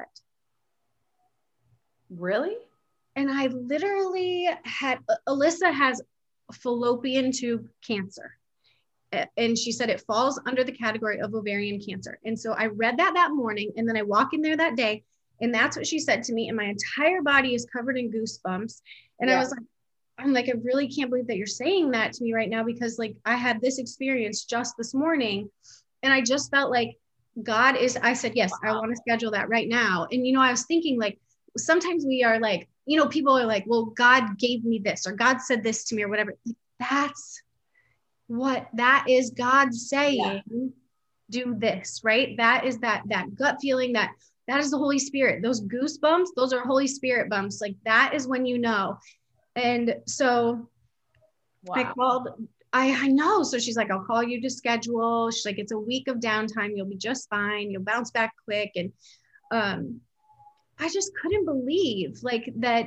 Really? 2.10 2.56
And 3.16 3.31
I 3.31 3.46
literally 3.48 4.48
had, 4.64 4.98
Alyssa 5.29 5.72
has 5.72 6.01
fallopian 6.53 7.33
tube 7.33 7.68
cancer. 7.87 8.37
And 9.37 9.59
she 9.59 9.72
said 9.72 9.90
it 9.90 10.01
falls 10.07 10.40
under 10.46 10.64
the 10.64 10.72
category 10.72 11.20
of 11.20 11.35
ovarian 11.35 11.79
cancer. 11.81 12.18
And 12.25 12.38
so 12.38 12.53
I 12.53 12.66
read 12.66 12.96
that 12.96 13.12
that 13.14 13.33
morning 13.33 13.72
and 13.77 13.87
then 13.87 13.96
I 13.96 14.03
walk 14.03 14.33
in 14.33 14.40
there 14.40 14.57
that 14.57 14.77
day 14.77 15.05
and 15.42 15.53
that's 15.53 15.77
what 15.77 15.87
she 15.87 15.98
said 15.98 16.22
to 16.25 16.33
me. 16.33 16.48
And 16.48 16.57
my 16.57 16.64
entire 16.64 17.20
body 17.20 17.55
is 17.55 17.66
covered 17.66 17.98
in 17.98 18.11
goosebumps. 18.11 18.81
And 19.20 19.31
I 19.31 19.38
was 19.38 19.51
like, 19.51 19.66
I'm 20.18 20.33
like, 20.33 20.48
I 20.48 20.55
really 20.62 20.88
can't 20.88 21.11
believe 21.11 21.27
that 21.27 21.37
you're 21.37 21.46
saying 21.46 21.90
that 21.90 22.12
to 22.14 22.25
me 22.25 22.33
right 22.33 22.48
now 22.48 22.62
because 22.62 22.98
like 22.98 23.16
I 23.25 23.35
had 23.35 23.61
this 23.61 23.79
experience 23.79 24.44
just 24.44 24.75
this 24.79 24.94
morning 24.94 25.51
and 26.03 26.12
I 26.12 26.20
just 26.22 26.51
felt 26.51 26.70
like 26.70 26.96
God 27.42 27.77
is, 27.77 27.96
I 27.96 28.12
said, 28.14 28.33
yes, 28.35 28.53
I 28.62 28.72
want 28.72 28.90
to 28.90 28.96
schedule 28.96 29.33
that 29.33 29.48
right 29.48 29.68
now. 29.68 30.07
And, 30.11 30.27
you 30.27 30.33
know, 30.33 30.40
I 30.40 30.51
was 30.51 30.64
thinking 30.64 30.98
like, 30.98 31.18
sometimes 31.57 32.07
we 32.07 32.22
are 32.25 32.38
like, 32.38 32.68
you 32.86 32.98
know, 32.98 33.06
people 33.06 33.38
are 33.38 33.46
like, 33.46 33.64
well, 33.66 33.86
God 33.86 34.38
gave 34.38 34.64
me 34.64 34.80
this 34.84 35.06
or 35.06 35.12
God 35.12 35.40
said 35.40 35.62
this 35.62 35.84
to 35.84 35.94
me 35.94 36.02
or 36.02 36.08
whatever. 36.08 36.34
Like, 36.44 36.56
that's 36.80 37.42
what 38.26 38.68
that 38.74 39.06
is 39.08 39.30
God 39.30 39.74
saying, 39.74 40.72
do 41.30 41.54
this, 41.56 42.00
right? 42.02 42.36
That 42.36 42.64
is 42.64 42.78
that, 42.78 43.02
that 43.06 43.34
gut 43.34 43.58
feeling 43.60 43.92
that 43.94 44.10
that 44.48 44.60
is 44.60 44.70
the 44.70 44.78
Holy 44.78 44.98
Spirit. 44.98 45.42
Those 45.42 45.60
goosebumps, 45.62 46.28
those 46.36 46.52
are 46.52 46.60
Holy 46.60 46.88
Spirit 46.88 47.30
bumps. 47.30 47.60
Like 47.60 47.76
that 47.84 48.12
is 48.14 48.26
when 48.26 48.44
you 48.44 48.58
know. 48.58 48.98
And 49.54 49.96
so 50.06 50.68
I 51.72 51.84
called. 51.84 52.28
I, 52.74 52.90
I 53.04 53.08
know. 53.08 53.42
So 53.42 53.58
she's 53.58 53.76
like, 53.76 53.90
I'll 53.90 54.04
call 54.04 54.22
you 54.22 54.40
to 54.40 54.48
schedule. 54.48 55.30
She's 55.30 55.44
like, 55.44 55.58
it's 55.58 55.72
a 55.72 55.78
week 55.78 56.08
of 56.08 56.16
downtime. 56.16 56.70
You'll 56.74 56.86
be 56.86 56.96
just 56.96 57.28
fine. 57.28 57.70
You'll 57.70 57.82
bounce 57.82 58.10
back 58.10 58.32
quick. 58.44 58.72
And 58.76 58.92
um, 59.50 60.00
I 60.82 60.88
just 60.88 61.12
couldn't 61.14 61.44
believe 61.44 62.18
like 62.22 62.52
that. 62.56 62.86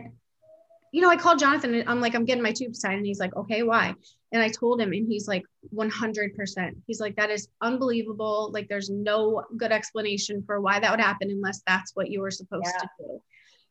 You 0.91 1.01
know, 1.01 1.09
I 1.09 1.17
called 1.17 1.39
Jonathan 1.39 1.73
and 1.73 1.89
I'm 1.89 1.99
like, 1.99 2.15
I'm 2.15 2.25
getting 2.25 2.43
my 2.43 2.53
tubes 2.53 2.79
tied. 2.79 2.97
And 2.97 3.05
he's 3.05 3.19
like, 3.19 3.35
okay, 3.35 3.63
why? 3.63 3.93
And 4.31 4.41
I 4.41 4.47
told 4.49 4.79
him, 4.79 4.93
and 4.93 5.07
he's 5.07 5.27
like, 5.27 5.43
100%. 5.73 6.71
He's 6.87 6.99
like, 7.01 7.15
that 7.17 7.29
is 7.29 7.49
unbelievable. 7.61 8.49
Like, 8.53 8.69
there's 8.69 8.89
no 8.89 9.43
good 9.57 9.73
explanation 9.73 10.43
for 10.45 10.61
why 10.61 10.79
that 10.79 10.91
would 10.91 11.01
happen 11.01 11.31
unless 11.31 11.61
that's 11.67 11.91
what 11.95 12.09
you 12.09 12.21
were 12.21 12.31
supposed 12.31 12.65
Yeah. 12.65 12.79
to 12.79 12.89
do. 12.99 13.21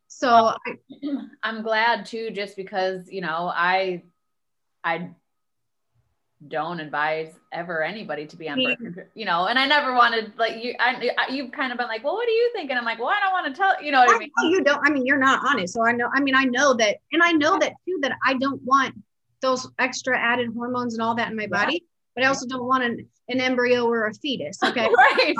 So 0.07 0.29
I, 0.29 0.77
I'm 1.43 1.63
glad 1.63 2.05
too, 2.05 2.29
just 2.31 2.55
because 2.55 3.09
you 3.09 3.21
know 3.21 3.51
I 3.53 4.03
I 4.83 5.09
don't 6.47 6.79
advise 6.79 7.33
ever 7.53 7.81
anybody 7.81 8.25
to 8.27 8.35
be 8.35 8.49
on 8.49 8.61
birth 8.61 8.77
control, 8.77 9.05
you 9.15 9.25
know, 9.25 9.47
and 9.47 9.57
I 9.57 9.65
never 9.65 9.93
wanted 9.93 10.33
like 10.37 10.61
you. 10.63 10.75
I, 10.79 11.09
I 11.17 11.31
you've 11.33 11.51
kind 11.51 11.71
of 11.71 11.77
been 11.77 11.87
like, 11.87 12.03
well, 12.03 12.13
what 12.13 12.27
do 12.27 12.33
you 12.33 12.51
think? 12.53 12.69
And 12.69 12.77
I'm 12.77 12.85
like, 12.85 12.99
well, 12.99 13.07
I 13.07 13.19
don't 13.21 13.31
want 13.31 13.53
to 13.55 13.59
tell. 13.59 13.81
You 13.81 13.91
know 13.91 13.99
what 13.99 14.15
I 14.15 14.19
mean? 14.19 14.31
you 14.51 14.63
don't. 14.63 14.81
I 14.85 14.89
mean, 14.91 15.05
you're 15.05 15.17
not 15.17 15.45
on 15.47 15.59
it, 15.59 15.69
so 15.69 15.85
I 15.85 15.91
know. 15.93 16.09
I 16.13 16.19
mean, 16.19 16.35
I 16.35 16.43
know 16.43 16.73
that, 16.75 16.97
and 17.13 17.23
I 17.23 17.31
know 17.31 17.57
that 17.59 17.73
too. 17.85 17.99
That 18.01 18.13
I 18.25 18.33
don't 18.35 18.61
want 18.63 18.95
those 19.41 19.67
extra 19.79 20.17
added 20.19 20.49
hormones 20.53 20.93
and 20.93 21.01
all 21.01 21.15
that 21.15 21.29
in 21.29 21.35
my 21.37 21.43
Yeah. 21.43 21.47
body. 21.65 21.85
but 22.15 22.23
I 22.23 22.27
also 22.27 22.47
don't 22.47 22.65
want 22.65 22.83
an, 22.83 23.07
an 23.29 23.41
embryo 23.41 23.85
or 23.85 24.07
a 24.07 24.13
fetus. 24.13 24.57
Okay. 24.63 24.87
right. 24.97 25.35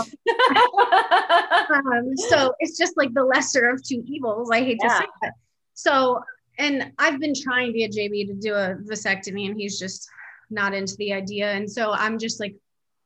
um, 1.74 2.16
so 2.30 2.54
it's 2.60 2.78
just 2.78 2.98
like 2.98 3.14
the 3.14 3.24
lesser 3.24 3.70
of 3.70 3.84
two 3.84 4.04
evils. 4.06 4.50
I 4.52 4.60
hate 4.60 4.78
Yeah. 4.82 4.90
to 4.90 4.96
say 4.98 5.06
that. 5.24 5.34
So, 5.74 6.22
and 6.58 6.92
I've 7.00 7.20
been 7.20 7.34
trying 7.34 7.74
to 7.74 7.78
get 7.80 7.92
JB 7.92 8.28
to 8.28 8.34
do 8.34 8.54
a 8.54 8.76
vasectomy, 8.90 9.50
and 9.50 9.60
he's 9.60 9.80
just 9.80 10.08
not 10.50 10.74
into 10.74 10.96
the 10.98 11.14
idea. 11.14 11.52
And 11.52 11.70
so 11.72 11.92
I'm 11.92 12.18
just 12.20 12.40
like, 12.40 12.56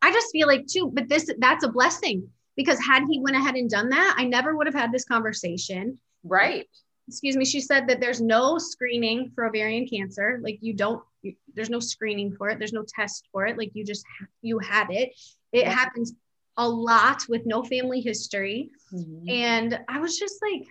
I 0.02 0.12
just 0.12 0.32
feel 0.32 0.48
like 0.48 0.66
too, 0.68 0.92
but 0.94 1.10
this 1.10 1.30
that's 1.40 1.64
a 1.64 1.70
blessing 1.70 2.30
because 2.56 2.80
had 2.80 3.04
he 3.10 3.20
went 3.20 3.36
ahead 3.38 3.56
and 3.56 3.70
done 3.70 3.90
that, 3.90 4.16
I 4.18 4.26
never 4.26 4.56
would 4.56 4.68
have 4.68 4.76
had 4.76 4.92
this 4.92 5.06
conversation. 5.06 6.00
right. 6.24 6.68
Excuse 7.08 7.36
me. 7.36 7.44
She 7.44 7.60
said 7.60 7.88
that 7.88 8.00
there's 8.00 8.22
no 8.22 8.60
screening 8.60 9.32
for 9.34 9.46
ovarian 9.48 9.88
cancer. 9.88 10.40
Like 10.44 10.60
you 10.62 10.74
don't, 10.76 11.02
you, 11.24 11.34
there's 11.56 11.72
no 11.72 11.80
screening 11.80 12.36
for 12.36 12.50
it. 12.50 12.60
There's 12.60 12.72
no 12.72 12.86
test 12.88 13.28
for 13.32 13.48
it. 13.48 13.58
Like 13.58 13.72
you 13.74 13.84
just 13.84 14.06
you 14.44 14.60
had 14.60 14.92
it. 14.92 15.10
It 15.52 15.62
Yeah. 15.64 15.72
happens 15.72 16.14
a 16.56 16.70
lot 16.70 17.24
with 17.28 17.48
no 17.48 17.64
family 17.64 18.00
history. 18.02 18.70
Mhm. 18.94 19.28
And 19.28 19.80
I 19.90 20.00
was 20.02 20.20
just 20.20 20.36
like, 20.40 20.68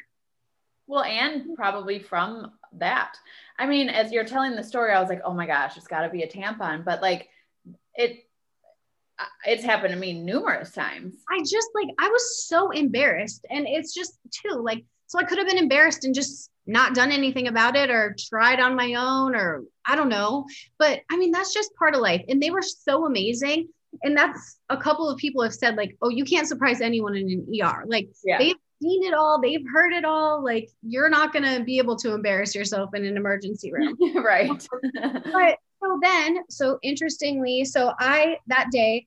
Well, 0.86 1.02
and 1.02 1.56
probably 1.56 1.98
from 1.98 2.52
that. 2.74 3.16
I 3.58 3.66
mean, 3.66 3.88
as 3.88 4.12
you're 4.12 4.24
telling 4.24 4.54
the 4.54 4.62
story, 4.62 4.92
I 4.92 5.00
was 5.00 5.08
like, 5.08 5.22
oh 5.24 5.34
my 5.34 5.46
gosh, 5.46 5.76
it's 5.76 5.88
got 5.88 6.02
to 6.02 6.08
be 6.08 6.22
a 6.22 6.28
tampon. 6.28 6.84
But 6.84 7.02
like, 7.02 7.28
it, 7.94 8.24
it's 9.44 9.64
happened 9.64 9.92
to 9.94 9.98
me 9.98 10.12
numerous 10.12 10.70
times. 10.70 11.16
I 11.28 11.40
just 11.40 11.68
like, 11.74 11.88
I 11.98 12.08
was 12.08 12.46
so 12.46 12.70
embarrassed. 12.70 13.44
And 13.50 13.66
it's 13.66 13.92
just 13.92 14.18
too 14.30 14.60
like, 14.62 14.84
so 15.06 15.18
I 15.18 15.24
could 15.24 15.38
have 15.38 15.46
been 15.46 15.58
embarrassed 15.58 16.04
and 16.04 16.14
just 16.14 16.50
not 16.66 16.94
done 16.94 17.10
anything 17.10 17.48
about 17.48 17.74
it 17.76 17.90
or 17.90 18.14
tried 18.28 18.60
on 18.60 18.76
my 18.76 18.94
own 18.94 19.34
or 19.34 19.64
I 19.84 19.96
don't 19.96 20.10
know. 20.10 20.46
But 20.78 21.00
I 21.10 21.16
mean, 21.16 21.32
that's 21.32 21.52
just 21.52 21.74
part 21.76 21.94
of 21.94 22.00
life. 22.00 22.22
And 22.28 22.40
they 22.40 22.50
were 22.50 22.62
so 22.62 23.06
amazing. 23.06 23.68
And 24.02 24.16
that's 24.16 24.60
a 24.68 24.76
couple 24.76 25.08
of 25.08 25.16
people 25.18 25.42
have 25.42 25.54
said, 25.54 25.76
like, 25.76 25.96
oh, 26.02 26.10
you 26.10 26.24
can't 26.24 26.46
surprise 26.46 26.80
anyone 26.82 27.16
in 27.16 27.30
an 27.30 27.46
ER. 27.60 27.84
Like, 27.86 28.10
Yeah. 28.22 28.38
they've 28.38 28.54
seen 28.82 29.04
it 29.04 29.14
all, 29.14 29.40
they've 29.40 29.64
heard 29.72 29.92
it 29.92 30.04
all. 30.04 30.44
Like, 30.44 30.70
you're 30.82 31.08
not 31.08 31.32
going 31.32 31.44
to 31.44 31.64
be 31.64 31.78
able 31.78 31.96
to 31.96 32.12
embarrass 32.12 32.54
yourself 32.54 32.94
in 32.94 33.04
an 33.04 33.16
emergency 33.16 33.72
room. 33.72 33.96
right. 34.14 34.68
but 35.02 35.58
so 35.80 35.98
then 36.02 36.38
so 36.48 36.78
interestingly 36.82 37.64
so 37.64 37.92
i 37.98 38.36
that 38.46 38.68
day 38.70 39.06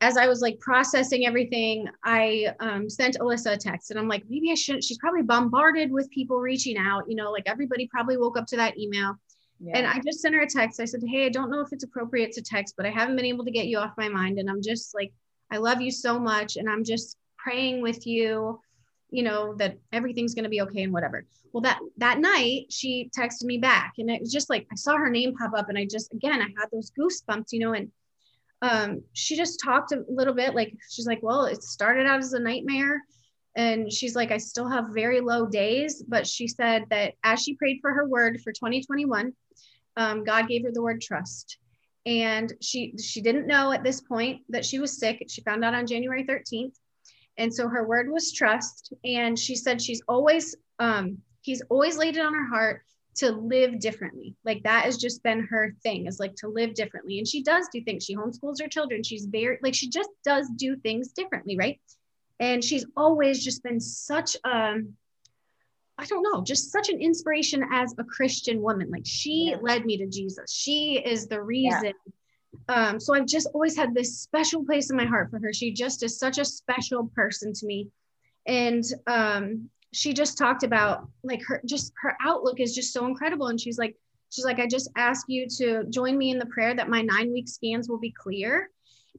as 0.00 0.16
i 0.16 0.26
was 0.26 0.40
like 0.40 0.58
processing 0.60 1.26
everything 1.26 1.88
i 2.04 2.46
um, 2.60 2.88
sent 2.88 3.16
alyssa 3.18 3.52
a 3.52 3.56
text 3.56 3.90
and 3.90 3.98
i'm 3.98 4.08
like 4.08 4.24
maybe 4.28 4.50
i 4.50 4.54
shouldn't 4.54 4.84
she's 4.84 4.98
probably 4.98 5.22
bombarded 5.22 5.90
with 5.90 6.10
people 6.10 6.38
reaching 6.38 6.76
out 6.76 7.08
you 7.08 7.16
know 7.16 7.30
like 7.30 7.44
everybody 7.46 7.88
probably 7.88 8.16
woke 8.16 8.38
up 8.38 8.46
to 8.46 8.56
that 8.56 8.78
email 8.78 9.14
yeah. 9.60 9.76
and 9.76 9.86
i 9.86 9.98
just 10.04 10.20
sent 10.20 10.34
her 10.34 10.42
a 10.42 10.48
text 10.48 10.80
i 10.80 10.84
said 10.84 11.00
hey 11.06 11.26
i 11.26 11.28
don't 11.28 11.50
know 11.50 11.60
if 11.60 11.72
it's 11.72 11.84
appropriate 11.84 12.32
to 12.32 12.42
text 12.42 12.74
but 12.76 12.86
i 12.86 12.90
haven't 12.90 13.16
been 13.16 13.24
able 13.24 13.44
to 13.44 13.50
get 13.50 13.66
you 13.66 13.78
off 13.78 13.92
my 13.96 14.08
mind 14.08 14.38
and 14.38 14.50
i'm 14.50 14.62
just 14.62 14.94
like 14.94 15.12
i 15.50 15.56
love 15.56 15.80
you 15.80 15.90
so 15.90 16.18
much 16.18 16.56
and 16.56 16.68
i'm 16.68 16.84
just 16.84 17.16
praying 17.38 17.80
with 17.80 18.06
you 18.06 18.58
you 19.16 19.22
know 19.22 19.54
that 19.54 19.78
everything's 19.92 20.34
going 20.34 20.44
to 20.44 20.50
be 20.50 20.60
okay 20.60 20.82
and 20.82 20.92
whatever. 20.92 21.24
Well 21.52 21.62
that 21.62 21.78
that 21.96 22.18
night 22.18 22.66
she 22.68 23.10
texted 23.18 23.44
me 23.44 23.56
back 23.56 23.94
and 23.96 24.10
it 24.10 24.20
was 24.20 24.30
just 24.30 24.50
like 24.50 24.66
i 24.70 24.74
saw 24.74 24.96
her 24.96 25.08
name 25.08 25.34
pop 25.34 25.52
up 25.56 25.70
and 25.70 25.78
i 25.78 25.86
just 25.90 26.12
again 26.12 26.42
i 26.42 26.48
had 26.60 26.68
those 26.70 26.92
goosebumps 26.98 27.46
you 27.50 27.60
know 27.60 27.72
and 27.72 27.90
um 28.60 29.02
she 29.14 29.36
just 29.36 29.58
talked 29.64 29.92
a 29.92 30.04
little 30.06 30.34
bit 30.34 30.54
like 30.54 30.76
she's 30.90 31.06
like 31.06 31.22
well 31.22 31.46
it 31.46 31.62
started 31.62 32.06
out 32.06 32.18
as 32.18 32.34
a 32.34 32.38
nightmare 32.38 33.00
and 33.56 33.90
she's 33.90 34.14
like 34.14 34.32
i 34.32 34.36
still 34.36 34.68
have 34.68 34.88
very 34.92 35.20
low 35.20 35.46
days 35.46 36.04
but 36.06 36.26
she 36.26 36.46
said 36.46 36.84
that 36.90 37.14
as 37.24 37.40
she 37.40 37.54
prayed 37.54 37.78
for 37.80 37.90
her 37.94 38.06
word 38.06 38.38
for 38.42 38.52
2021 38.52 39.32
um, 39.96 40.24
god 40.24 40.48
gave 40.48 40.62
her 40.62 40.72
the 40.72 40.82
word 40.82 41.00
trust. 41.00 41.56
And 42.04 42.52
she 42.60 42.94
she 43.02 43.20
didn't 43.20 43.48
know 43.48 43.72
at 43.72 43.82
this 43.82 44.00
point 44.00 44.42
that 44.50 44.64
she 44.64 44.78
was 44.78 44.96
sick. 44.96 45.24
She 45.28 45.40
found 45.40 45.64
out 45.64 45.74
on 45.74 45.86
january 45.86 46.24
13th 46.24 46.76
and 47.38 47.52
so 47.54 47.68
her 47.68 47.86
word 47.86 48.10
was 48.10 48.32
trust 48.32 48.92
and 49.04 49.38
she 49.38 49.54
said 49.54 49.80
she's 49.80 50.02
always 50.08 50.56
um 50.78 51.18
he's 51.42 51.62
always 51.70 51.96
laid 51.96 52.16
it 52.16 52.24
on 52.24 52.34
her 52.34 52.46
heart 52.46 52.82
to 53.14 53.30
live 53.30 53.78
differently 53.80 54.34
like 54.44 54.62
that 54.62 54.84
has 54.84 54.98
just 54.98 55.22
been 55.22 55.40
her 55.40 55.74
thing 55.82 56.06
is 56.06 56.20
like 56.20 56.34
to 56.34 56.48
live 56.48 56.74
differently 56.74 57.18
and 57.18 57.26
she 57.26 57.42
does 57.42 57.66
do 57.72 57.80
things 57.82 58.04
she 58.04 58.14
homeschools 58.14 58.60
her 58.60 58.68
children 58.68 59.02
she's 59.02 59.24
very 59.26 59.58
like 59.62 59.74
she 59.74 59.88
just 59.88 60.10
does 60.24 60.48
do 60.56 60.76
things 60.76 61.12
differently 61.12 61.56
right 61.56 61.80
and 62.38 62.62
she's 62.62 62.84
always 62.96 63.42
just 63.42 63.62
been 63.62 63.80
such 63.80 64.36
a, 64.44 64.76
I 65.98 66.04
don't 66.04 66.22
know, 66.22 66.42
just 66.44 66.70
such 66.70 66.90
an 66.90 67.00
inspiration 67.00 67.64
as 67.72 67.94
a 67.98 68.04
Christian 68.04 68.60
woman. 68.60 68.90
Like 68.90 69.06
she 69.06 69.50
Yeah. 69.50 69.56
led 69.62 69.86
me 69.86 69.96
to 69.98 70.06
Jesus. 70.06 70.52
She 70.52 70.98
is 70.98 71.28
the 71.28 71.42
reason. 71.42 71.92
Um, 72.68 73.00
so 73.00 73.14
I've 73.14 73.26
just 73.26 73.48
always 73.54 73.76
had 73.76 73.94
this 73.94 74.20
special 74.20 74.64
place 74.64 74.90
in 74.90 74.96
my 74.96 75.04
heart 75.04 75.30
for 75.30 75.38
her. 75.38 75.52
She 75.52 75.72
just 75.72 76.02
is 76.02 76.18
such 76.18 76.38
a 76.38 76.44
special 76.44 77.10
person 77.14 77.52
to 77.52 77.66
me. 77.66 77.88
And 78.46 78.84
um, 79.06 79.70
she 79.92 80.12
just 80.12 80.38
talked 80.38 80.62
about 80.62 81.08
like 81.22 81.42
her 81.46 81.60
just 81.64 81.92
her 82.02 82.16
outlook 82.20 82.60
is 82.60 82.74
just 82.74 82.92
so 82.92 83.06
incredible. 83.06 83.48
And 83.48 83.60
she's 83.60 83.78
like, 83.78 83.96
she's 84.30 84.44
like, 84.44 84.58
I 84.58 84.66
just 84.66 84.90
ask 84.96 85.26
you 85.28 85.46
to 85.58 85.84
join 85.90 86.16
me 86.18 86.30
in 86.30 86.38
the 86.38 86.46
prayer 86.46 86.74
that 86.74 86.88
my 86.88 87.02
nine 87.02 87.32
week 87.32 87.48
scans 87.48 87.88
will 87.88 87.98
be 87.98 88.12
clear 88.12 88.70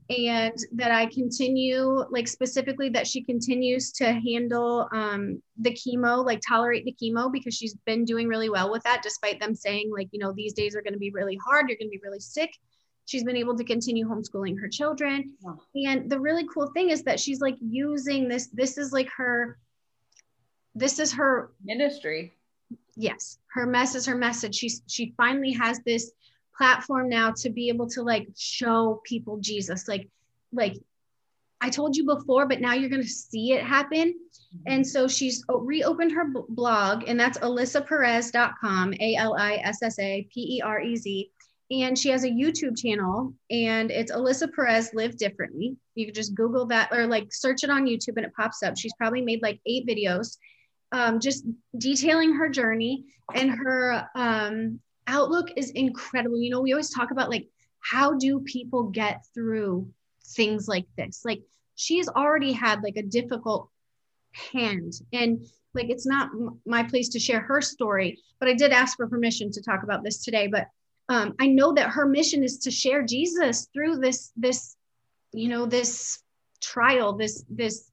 and 0.09 0.57
that 0.73 0.91
I 0.91 1.07
continue, 1.07 2.05
like 2.09 2.27
specifically 2.27 2.89
that 2.89 3.07
she 3.07 3.23
continues 3.23 3.91
to 3.93 4.13
handle 4.13 4.87
um, 4.93 5.41
the 5.59 5.71
chemo, 5.71 6.25
like 6.25 6.41
tolerate 6.47 6.85
the 6.85 6.95
chemo 7.01 7.31
because 7.31 7.55
she's 7.55 7.75
been 7.85 8.05
doing 8.05 8.27
really 8.27 8.49
well 8.49 8.71
with 8.71 8.83
that, 8.83 9.01
despite 9.01 9.39
them 9.39 9.55
saying, 9.55 9.91
like, 9.95 10.07
you 10.11 10.19
know, 10.19 10.31
these 10.31 10.53
days 10.53 10.75
are 10.75 10.81
going 10.81 10.93
to 10.93 10.99
be 10.99 11.11
really 11.11 11.37
hard, 11.45 11.67
you're 11.67 11.77
going 11.77 11.89
to 11.89 11.97
be 11.97 12.01
really 12.03 12.19
sick. 12.19 12.51
She's 13.07 13.23
been 13.23 13.37
able 13.37 13.57
to 13.57 13.63
continue 13.63 14.07
homeschooling 14.07 14.59
her 14.61 14.67
children. 14.67 15.33
Wow. 15.41 15.59
And 15.75 16.09
the 16.09 16.19
really 16.19 16.47
cool 16.53 16.67
thing 16.67 16.91
is 16.91 17.03
that 17.03 17.19
she's 17.19 17.41
like 17.41 17.55
using 17.59 18.27
this, 18.27 18.47
this 18.47 18.77
is 18.77 18.91
like 18.93 19.09
her, 19.17 19.57
this 20.77 20.99
is 20.99 21.11
her 21.13 21.51
Ministry. 21.63 22.33
yes 22.95 23.39
her 23.47 23.65
mess 23.65 23.95
is 23.95 24.05
her 24.05 24.15
message 24.15 24.53
she's 24.55 24.83
she 24.87 25.13
finally 25.17 25.51
has 25.51 25.79
this 25.79 26.11
platform 26.55 27.09
now 27.09 27.31
to 27.31 27.49
be 27.49 27.67
able 27.69 27.89
to 27.89 28.03
like 28.03 28.27
show 28.37 29.01
people 29.03 29.37
jesus 29.37 29.87
like 29.87 30.07
like 30.53 30.75
i 31.61 31.69
told 31.69 31.95
you 31.95 32.05
before 32.05 32.45
but 32.45 32.61
now 32.61 32.73
you're 32.73 32.89
going 32.89 33.01
to 33.01 33.07
see 33.07 33.53
it 33.53 33.63
happen 33.63 34.09
mm-hmm. 34.09 34.57
and 34.67 34.85
so 34.85 35.07
she's 35.07 35.43
oh, 35.49 35.59
reopened 35.59 36.11
her 36.11 36.25
blog 36.49 37.03
and 37.07 37.19
that's 37.19 37.39
alissaperez.com 37.39 38.93
a-l-i-s-s-a-p-e-r-e-z 38.99 39.71
and 41.69 41.97
she 41.97 42.09
has 42.09 42.23
a 42.23 42.29
youtube 42.29 42.77
channel 42.77 43.33
and 43.51 43.91
it's 43.91 44.11
alyssa 44.11 44.47
perez 44.53 44.93
live 44.93 45.17
differently 45.17 45.75
you 45.95 46.05
can 46.05 46.13
just 46.13 46.35
google 46.35 46.65
that 46.65 46.89
or 46.91 47.07
like 47.07 47.27
search 47.33 47.63
it 47.63 47.69
on 47.69 47.85
youtube 47.85 48.15
and 48.15 48.25
it 48.25 48.33
pops 48.35 48.63
up 48.63 48.77
she's 48.77 48.93
probably 48.97 49.21
made 49.21 49.41
like 49.41 49.59
eight 49.65 49.85
videos 49.87 50.37
um, 50.91 51.19
just 51.19 51.45
detailing 51.77 52.33
her 52.33 52.49
journey 52.49 53.05
and 53.35 53.51
her 53.51 54.07
um, 54.15 54.79
outlook 55.07 55.49
is 55.55 55.71
incredible. 55.71 56.39
You 56.39 56.51
know, 56.51 56.61
we 56.61 56.73
always 56.73 56.89
talk 56.89 57.11
about 57.11 57.29
like, 57.29 57.47
how 57.79 58.17
do 58.17 58.39
people 58.41 58.83
get 58.83 59.25
through 59.33 59.89
things 60.35 60.67
like 60.67 60.85
this? 60.97 61.21
Like, 61.25 61.41
she's 61.75 62.07
already 62.07 62.51
had 62.51 62.83
like 62.83 62.97
a 62.97 63.03
difficult 63.03 63.69
hand, 64.51 64.93
and 65.13 65.45
like, 65.73 65.89
it's 65.89 66.07
not 66.07 66.29
my 66.65 66.83
place 66.83 67.09
to 67.09 67.19
share 67.19 67.39
her 67.41 67.61
story, 67.61 68.19
but 68.39 68.49
I 68.49 68.53
did 68.53 68.71
ask 68.71 68.97
for 68.97 69.07
permission 69.07 69.51
to 69.51 69.61
talk 69.61 69.83
about 69.83 70.03
this 70.03 70.23
today. 70.23 70.47
But 70.47 70.67
um, 71.09 71.33
I 71.39 71.47
know 71.47 71.73
that 71.73 71.89
her 71.89 72.05
mission 72.05 72.43
is 72.43 72.59
to 72.59 72.71
share 72.71 73.03
Jesus 73.03 73.67
through 73.73 73.97
this, 73.97 74.31
this, 74.35 74.75
you 75.33 75.47
know, 75.49 75.65
this 75.65 76.21
trial, 76.61 77.13
this, 77.13 77.45
this 77.49 77.91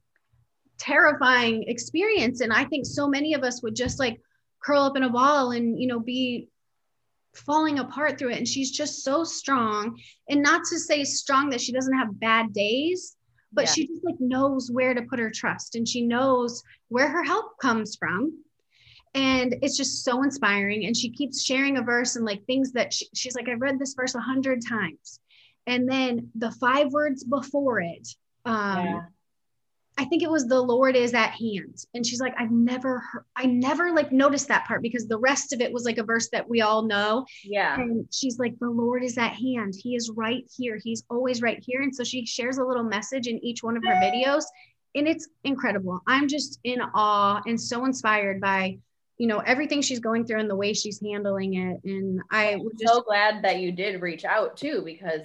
terrifying 0.79 1.65
experience. 1.69 2.41
And 2.41 2.53
i 2.53 2.65
think 2.65 2.85
so 2.85 3.07
many 3.07 3.35
of 3.35 3.43
us 3.45 3.63
would 3.63 3.77
just 3.77 4.01
like 4.01 4.21
curl 4.63 4.83
up 4.83 4.97
in 4.97 5.05
a 5.05 5.09
ball 5.09 5.53
and 5.53 5.81
you 5.81 5.87
know 5.87 6.01
be 6.01 6.49
falling 7.35 7.79
apart 7.79 8.19
through 8.19 8.31
it. 8.31 8.39
And 8.39 8.49
she's 8.49 8.71
just 8.71 9.03
so 9.03 9.25
strong. 9.25 9.99
And 10.29 10.43
not 10.43 10.63
to 10.71 10.79
say 10.79 11.05
strong 11.05 11.51
that 11.51 11.61
she 11.61 11.73
doesn't 11.73 11.97
have 11.97 12.21
bad 12.21 12.53
days 12.53 13.17
but 13.53 13.67
Yeah. 13.67 13.73
she 13.73 13.87
just 13.87 14.05
like 14.05 14.19
knows 14.19 14.71
where 14.71 14.95
to 14.95 15.03
put 15.03 15.21
her 15.21 15.31
trust. 15.31 15.77
And 15.77 15.89
she 15.89 16.05
knows 16.05 16.63
where 16.89 17.09
her 17.09 17.23
help 17.23 17.57
comes 17.61 17.97
from 17.97 18.44
and 19.15 19.55
it's 19.63 19.77
just 19.77 20.05
so 20.05 20.23
inspiring 20.23 20.87
and 20.87 20.97
she 20.97 21.09
keeps 21.11 21.43
sharing 21.43 21.77
a 21.77 21.83
verse 21.83 22.17
and 22.17 22.25
like 22.25 22.45
things 22.45 22.73
that 22.73 22.93
she, 22.93 23.07
she's 23.15 23.35
like 23.35 23.49
i've 23.49 23.61
read 23.61 23.79
this 23.79 23.95
verse 23.95 24.15
a 24.15 24.21
hundred 24.21 24.61
times 24.67 25.21
and 25.67 25.89
then 25.89 26.31
the 26.35 26.51
five 26.53 26.93
words 26.93 27.25
before 27.25 27.81
it 27.81 28.09
um 28.45 28.85
Yeah. 28.85 29.01
I 29.97 30.05
think 30.07 30.25
it 30.25 30.31
was 30.31 30.49
the 30.49 30.61
Lord 30.61 30.97
is 30.97 31.15
at 31.15 31.31
hand. 31.31 31.79
And 31.95 32.05
she's 32.05 32.19
like, 32.19 32.35
I've 32.37 32.51
never 32.51 32.99
heard, 32.99 33.25
I 33.37 33.47
never 33.47 33.93
like 33.93 34.11
noticed 34.11 34.49
that 34.49 34.67
part 34.67 34.83
because 34.83 35.07
the 35.07 35.19
rest 35.21 35.53
of 35.53 35.61
it 35.61 35.73
was 35.73 35.85
like 35.85 35.99
a 35.99 36.03
verse 36.03 36.29
that 36.31 36.49
we 36.49 36.63
all 36.63 36.83
know. 36.83 37.25
Yeah. 37.45 37.81
And 37.81 38.09
she's 38.11 38.37
like, 38.41 38.59
the 38.59 38.69
Lord 38.69 39.05
is 39.05 39.17
at 39.19 39.35
hand. 39.35 39.75
He 39.79 39.95
is 39.95 40.11
right 40.11 40.51
here. 40.57 40.81
He's 40.83 41.05
always 41.09 41.43
right 41.43 41.63
here. 41.65 41.81
And 41.83 41.95
so 41.95 42.03
she 42.03 42.27
shares 42.27 42.59
a 42.59 42.65
little 42.65 42.83
message 42.83 43.29
in 43.29 43.39
each 43.45 43.63
one 43.63 43.77
of 43.77 43.85
her 43.85 43.95
videos. 44.03 44.43
And 44.97 45.07
it's 45.07 45.29
incredible. 45.45 46.01
I'm 46.09 46.27
just 46.27 46.59
in 46.65 46.81
awe 46.81 47.41
and 47.47 47.61
so 47.61 47.85
inspired 47.85 48.41
by, 48.41 48.79
you 49.19 49.27
know, 49.27 49.39
everything 49.39 49.81
she's 49.81 50.01
going 50.01 50.27
through 50.27 50.41
and 50.41 50.51
the 50.51 50.57
way 50.57 50.73
she's 50.73 51.01
handling 51.01 51.55
it. 51.55 51.81
And 51.85 52.21
I 52.31 52.57
was 52.57 52.73
just 52.81 52.93
so 52.93 53.01
glad 53.03 53.43
that 53.45 53.61
you 53.61 53.73
did 53.73 54.03
reach 54.03 54.25
out 54.25 54.57
too 54.57 54.83
because 54.85 55.23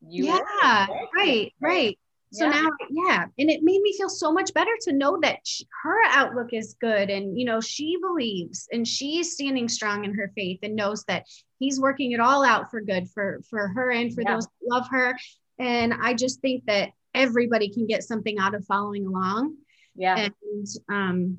you 0.00 0.26
yeah, 0.26 0.86
were. 0.88 0.96
right, 1.16 1.52
right. 1.60 1.98
So 2.34 2.46
Yeah. 2.46 2.62
now, 2.62 2.68
yeah, 2.88 3.24
and 3.38 3.50
it 3.50 3.62
made 3.62 3.82
me 3.82 3.94
feel 3.96 4.08
so 4.08 4.32
much 4.32 4.54
better 4.54 4.70
to 4.82 4.92
know 4.92 5.18
that 5.20 5.40
sh 5.44 5.62
her 5.82 5.98
outlook 6.06 6.52
is 6.52 6.74
good, 6.80 7.10
and 7.10 7.38
you 7.38 7.44
know 7.44 7.60
she 7.60 7.98
believes, 8.00 8.68
and 8.72 8.88
she's 8.88 9.32
standing 9.34 9.68
strong 9.68 10.04
in 10.04 10.14
her 10.14 10.32
faith, 10.34 10.60
and 10.62 10.74
knows 10.74 11.04
that 11.08 11.26
he's 11.58 11.78
working 11.78 12.12
it 12.12 12.20
all 12.20 12.42
out 12.42 12.70
for 12.70 12.80
good 12.80 13.10
for 13.10 13.42
for 13.50 13.68
her 13.68 13.90
and 13.90 14.14
for 14.14 14.22
Yeah. 14.22 14.34
those 14.34 14.46
that 14.46 14.66
love 14.70 14.86
her. 14.90 15.14
And 15.58 15.92
I 15.92 16.14
just 16.14 16.40
think 16.40 16.64
that 16.66 16.90
everybody 17.14 17.68
can 17.68 17.86
get 17.86 18.02
something 18.02 18.38
out 18.38 18.54
of 18.54 18.64
following 18.64 19.06
along. 19.06 19.56
Yeah. 19.94 20.16
And 20.16 20.66
um, 20.88 21.38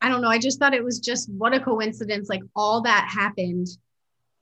I 0.00 0.08
don't 0.08 0.22
know. 0.22 0.28
I 0.28 0.38
just 0.38 0.58
thought 0.58 0.74
it 0.74 0.84
was 0.84 1.00
just 1.00 1.28
what 1.30 1.54
a 1.54 1.60
coincidence. 1.60 2.28
Like 2.28 2.42
all 2.54 2.82
that 2.82 3.08
happened, 3.12 3.66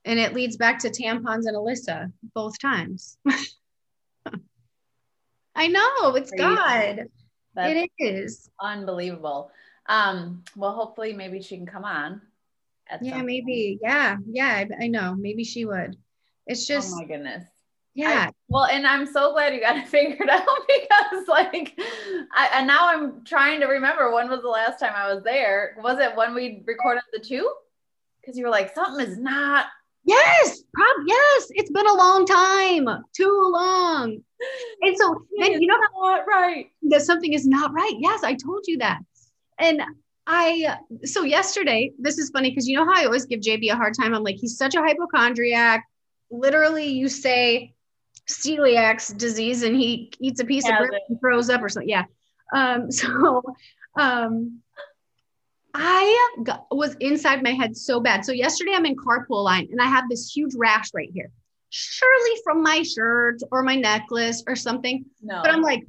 and 0.05 0.19
it 0.19 0.33
leads 0.33 0.57
back 0.57 0.79
to 0.79 0.89
tampons 0.89 1.45
and 1.47 1.55
Alyssa 1.55 2.11
both 2.33 2.59
times. 2.59 3.17
I 5.55 5.67
know 5.67 6.15
it's 6.15 6.29
Crazy. 6.29 6.43
God. 6.43 7.05
That's 7.55 7.89
it 7.97 8.03
is. 8.03 8.49
unbelievable. 8.61 9.51
Um, 9.87 10.43
well, 10.55 10.73
hopefully 10.73 11.13
maybe 11.13 11.41
she 11.41 11.57
can 11.57 11.65
come 11.65 11.83
on. 11.83 12.21
At 12.87 13.03
Yeah, 13.03 13.23
maybe. 13.23 13.79
Yeah, 13.81 14.17
yeah. 14.29 14.47
I, 14.47 14.83
I 14.83 14.87
know. 14.87 15.15
Maybe 15.15 15.43
she 15.43 15.65
would. 15.65 15.97
It's 16.45 16.67
just, 16.67 16.93
oh 16.93 16.97
my 16.97 17.05
goodness. 17.05 17.43
Yeah, 17.97 18.29
Well, 18.47 18.65
and 18.65 18.85
I'm 18.85 19.07
so 19.07 19.33
glad 19.33 19.55
you 19.55 19.59
got 19.59 19.75
it 19.75 19.87
figured 19.89 20.29
out 20.29 20.45
because, 20.67 21.27
like, 21.27 21.73
I, 22.31 22.49
and 22.53 22.67
now 22.67 22.87
I'm 22.89 23.23
trying 23.23 23.59
to 23.61 23.65
remember 23.65 24.13
when 24.13 24.29
was 24.29 24.41
the 24.41 24.49
last 24.49 24.79
time 24.79 24.93
I 24.95 25.11
was 25.11 25.23
there. 25.23 25.75
Was 25.81 25.97
it 25.99 26.15
when 26.15 26.35
we 26.35 26.61
recorded 26.67 27.01
the 27.11 27.19
two? 27.19 27.51
Because 28.21 28.37
you 28.37 28.43
were 28.43 28.51
like, 28.51 28.75
something 28.75 29.03
is 29.03 29.17
not. 29.17 29.65
yes, 30.05 30.61
prob- 30.75 31.07
yes. 31.07 31.47
It's 31.49 31.71
been 31.71 31.87
a 31.87 31.93
long 31.93 32.27
time, 32.27 32.87
too 33.15 33.49
long. 33.51 34.19
And 34.83 34.95
so 34.95 35.25
then 35.39 35.59
you 35.59 35.67
know 35.67 35.79
not 35.99 36.27
right. 36.27 36.67
that 36.89 37.01
something 37.01 37.33
is 37.33 37.47
not 37.47 37.73
right. 37.73 37.95
Yes, 37.97 38.23
I 38.23 38.35
told 38.35 38.65
you 38.67 38.77
that. 38.77 38.99
And 39.57 39.81
I, 40.27 40.77
so 41.03 41.23
yesterday, 41.23 41.91
this 41.97 42.19
is 42.19 42.29
funny 42.29 42.51
because 42.51 42.67
you 42.67 42.77
know 42.77 42.85
how 42.85 43.01
I 43.01 43.05
always 43.05 43.25
give 43.25 43.39
JB 43.39 43.71
a 43.71 43.75
hard 43.75 43.95
time. 43.99 44.13
I'm 44.13 44.21
like, 44.21 44.35
he's 44.35 44.55
such 44.55 44.75
a 44.75 44.81
hypochondriac. 44.83 45.83
Literally, 46.29 46.85
you 46.85 47.09
say 47.09 47.73
celiac 48.29 49.17
disease 49.17 49.63
and 49.63 49.75
he 49.75 50.11
eats 50.19 50.39
a 50.39 50.45
piece 50.45 50.67
of 50.67 50.77
bread 50.77 50.93
it. 50.93 51.01
and 51.09 51.19
throws 51.19 51.49
up 51.49 51.61
or 51.61 51.69
something. 51.69 51.89
Yeah. 51.89 52.05
Um, 52.53 52.91
so, 52.91 53.41
um, 53.97 54.61
I 55.73 56.31
got, 56.43 56.65
was 56.71 56.95
inside 56.99 57.43
my 57.43 57.51
head 57.51 57.77
so 57.77 57.99
bad. 57.99 58.25
So 58.25 58.31
yesterday 58.31 58.71
I'm 58.73 58.85
in 58.85 58.95
carpool 58.95 59.43
line 59.43 59.67
and 59.71 59.79
I 59.79 59.85
have 59.85 60.05
this 60.09 60.31
huge 60.31 60.55
rash 60.55 60.89
right 60.93 61.09
here. 61.13 61.29
Surely 61.69 62.31
from 62.43 62.63
my 62.63 62.81
shirt 62.81 63.39
or 63.51 63.61
my 63.61 63.75
necklace 63.75 64.43
or 64.47 64.55
something. 64.55 65.05
No. 65.21 65.41
But 65.43 65.51
I'm 65.51 65.61
like, 65.61 65.83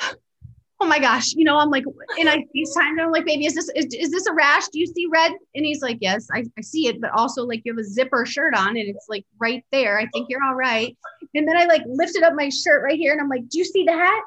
oh 0.80 0.86
my 0.86 0.98
gosh, 0.98 1.34
you 1.34 1.44
know, 1.44 1.56
I'm 1.56 1.70
like, 1.70 1.84
and 2.18 2.28
I 2.28 2.36
FaceTime 2.56 2.90
and 2.90 3.00
I'm 3.00 3.12
like, 3.12 3.26
baby, 3.26 3.46
is 3.46 3.54
this 3.54 3.70
is, 3.76 3.86
is 3.94 4.10
this 4.10 4.26
a 4.26 4.32
rash? 4.32 4.68
Do 4.68 4.80
you 4.80 4.86
see 4.86 5.06
red? 5.06 5.32
And 5.54 5.64
he's 5.64 5.82
like, 5.82 5.98
yes, 6.00 6.26
I, 6.32 6.44
I 6.56 6.60
see 6.60 6.88
it, 6.88 7.00
but 7.00 7.10
also 7.10 7.44
like 7.44 7.62
you 7.64 7.72
have 7.72 7.78
a 7.78 7.84
zipper 7.84 8.26
shirt 8.26 8.54
on 8.54 8.70
and 8.70 8.88
it's 8.88 9.06
like 9.08 9.24
right 9.38 9.64
there. 9.70 10.00
I 10.00 10.06
think 10.12 10.28
you're 10.30 10.44
all 10.44 10.56
right. 10.56 10.96
And 11.34 11.46
then 11.46 11.56
I 11.56 11.64
like 11.64 11.82
lifted 11.86 12.22
up 12.22 12.34
my 12.34 12.48
shirt 12.48 12.82
right 12.82 12.98
here 12.98 13.12
and 13.12 13.20
I'm 13.20 13.28
like, 13.28 13.48
do 13.48 13.58
you 13.58 13.64
see 13.64 13.84
the 13.84 13.92
hat? 13.92 14.22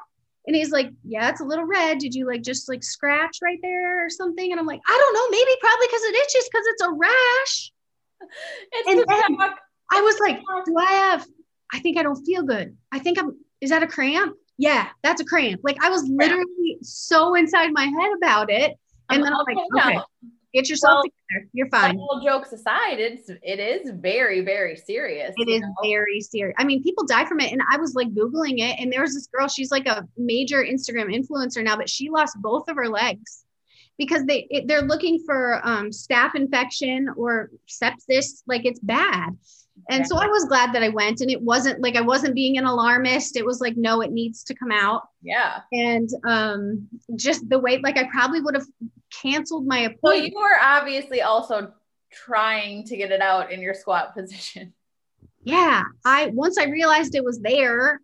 And 0.46 0.56
he's 0.56 0.70
like, 0.70 0.90
yeah, 1.04 1.30
it's 1.30 1.40
a 1.40 1.44
little 1.44 1.64
red. 1.64 1.98
Did 1.98 2.14
you 2.14 2.26
like 2.26 2.42
just 2.42 2.68
like 2.68 2.82
scratch 2.82 3.38
right 3.42 3.58
there 3.62 4.04
or 4.04 4.10
something? 4.10 4.50
And 4.50 4.58
I'm 4.58 4.66
like, 4.66 4.80
I 4.86 4.98
don't 4.98 5.14
know, 5.14 5.28
maybe 5.30 5.50
probably 5.60 5.86
because 5.86 6.02
it 6.02 6.14
itches 6.14 6.48
because 6.50 6.66
it's 6.66 6.82
a 6.82 6.90
rash. 6.90 7.72
it's 8.72 8.88
and 8.88 8.98
the 9.00 9.06
then-. 9.08 9.50
I 9.92 10.00
was 10.00 10.18
like, 10.20 10.40
do 10.66 10.76
I 10.78 10.92
have, 10.92 11.26
I 11.72 11.78
think 11.80 11.98
I 11.98 12.02
don't 12.02 12.22
feel 12.24 12.42
good. 12.42 12.76
I 12.90 12.98
think 12.98 13.18
I'm, 13.18 13.36
is 13.60 13.70
that 13.70 13.82
a 13.82 13.86
cramp? 13.86 14.36
Yeah, 14.58 14.88
that's 15.02 15.20
a 15.20 15.24
cramp. 15.24 15.60
Like 15.62 15.82
I 15.82 15.90
was 15.90 16.04
literally 16.08 16.78
so 16.82 17.34
inside 17.34 17.72
my 17.72 17.84
head 17.84 18.10
about 18.16 18.50
it. 18.50 18.76
And 19.10 19.22
then 19.22 19.32
I'm 19.32 19.44
like, 19.46 19.58
okay, 19.76 19.98
get 20.52 20.68
yourself 20.68 20.96
Well, 20.96 21.02
together. 21.02 21.48
You're 21.52 21.68
fine. 21.68 21.96
all 21.98 22.20
jokes 22.24 22.52
aside, 22.52 22.98
it's 22.98 23.28
it 23.28 23.58
is 23.58 23.90
very 23.90 24.40
very 24.42 24.76
serious. 24.76 25.34
It 25.36 25.48
is 25.48 25.60
know? 25.60 25.74
very 25.82 26.20
serious. 26.20 26.54
I 26.58 26.64
mean, 26.64 26.82
people 26.82 27.04
die 27.06 27.24
from 27.24 27.40
it. 27.40 27.52
And 27.52 27.62
I 27.70 27.78
was 27.78 27.94
like 27.94 28.08
Googling 28.14 28.58
it. 28.58 28.78
And 28.80 28.92
there 28.92 29.00
was 29.02 29.14
this 29.14 29.26
girl, 29.28 29.48
she's 29.48 29.70
like 29.70 29.86
a 29.86 30.06
major 30.16 30.62
Instagram 30.64 31.14
influencer 31.14 31.64
now, 31.64 31.76
but 31.76 31.88
she 31.88 32.10
lost 32.10 32.36
both 32.40 32.68
of 32.68 32.76
her 32.76 32.88
legs 32.88 33.44
because 33.98 34.24
they 34.24 34.46
it, 34.50 34.68
they're 34.68 34.82
looking 34.82 35.22
for 35.24 35.60
um, 35.64 35.90
staph 35.90 36.34
infection 36.34 37.08
or 37.16 37.50
sepsis. 37.68 38.42
Like 38.46 38.64
it's 38.64 38.80
bad. 38.80 39.30
And 39.90 40.06
so 40.06 40.16
I 40.16 40.26
was 40.26 40.44
glad 40.44 40.72
that 40.74 40.82
I 40.82 40.90
went 40.90 41.20
and 41.20 41.30
it 41.30 41.40
wasn't 41.40 41.80
like 41.80 41.96
I 41.96 42.00
wasn't 42.02 42.34
being 42.34 42.56
an 42.58 42.64
alarmist. 42.64 43.36
It 43.36 43.44
was 43.44 43.60
like, 43.60 43.76
no, 43.76 44.00
it 44.00 44.12
needs 44.12 44.44
to 44.44 44.54
come 44.54 44.70
out. 44.70 45.08
yeah. 45.22 45.60
And 45.72 46.08
um, 46.24 46.88
just 47.16 47.48
the 47.48 47.58
way, 47.58 47.78
like 47.78 47.96
I 47.96 48.04
probably 48.10 48.40
would 48.40 48.54
have 48.54 48.66
canceled 49.10 49.66
my 49.66 49.80
appointment. 49.80 50.02
Well, 50.02 50.24
you 50.24 50.32
were 50.36 50.58
obviously 50.62 51.22
also 51.22 51.72
trying 52.10 52.84
to 52.84 52.96
get 52.96 53.10
it 53.10 53.20
out 53.22 53.50
in 53.50 53.60
your 53.60 53.74
squat 53.74 54.14
position. 54.14 54.72
yeah 55.44 55.82
i 56.04 56.26
once 56.26 56.56
i 56.56 56.64
realized 56.66 57.14
it 57.14 57.24
was 57.24 57.40
there 57.40 58.00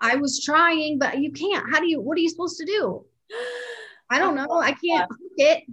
i 0.00 0.16
was 0.16 0.42
trying 0.42 0.98
but 0.98 1.18
you 1.18 1.30
can't 1.30 1.66
how 1.70 1.78
do 1.78 1.86
you 1.86 2.00
what 2.00 2.16
are 2.16 2.20
you 2.20 2.28
supposed 2.30 2.56
to 2.56 2.64
do 2.64 3.04
i 4.08 4.18
don't 4.18 4.34
know 4.34 4.60
i 4.60 4.72
can't 4.72 5.10
hook 5.10 5.32
it 5.36 5.64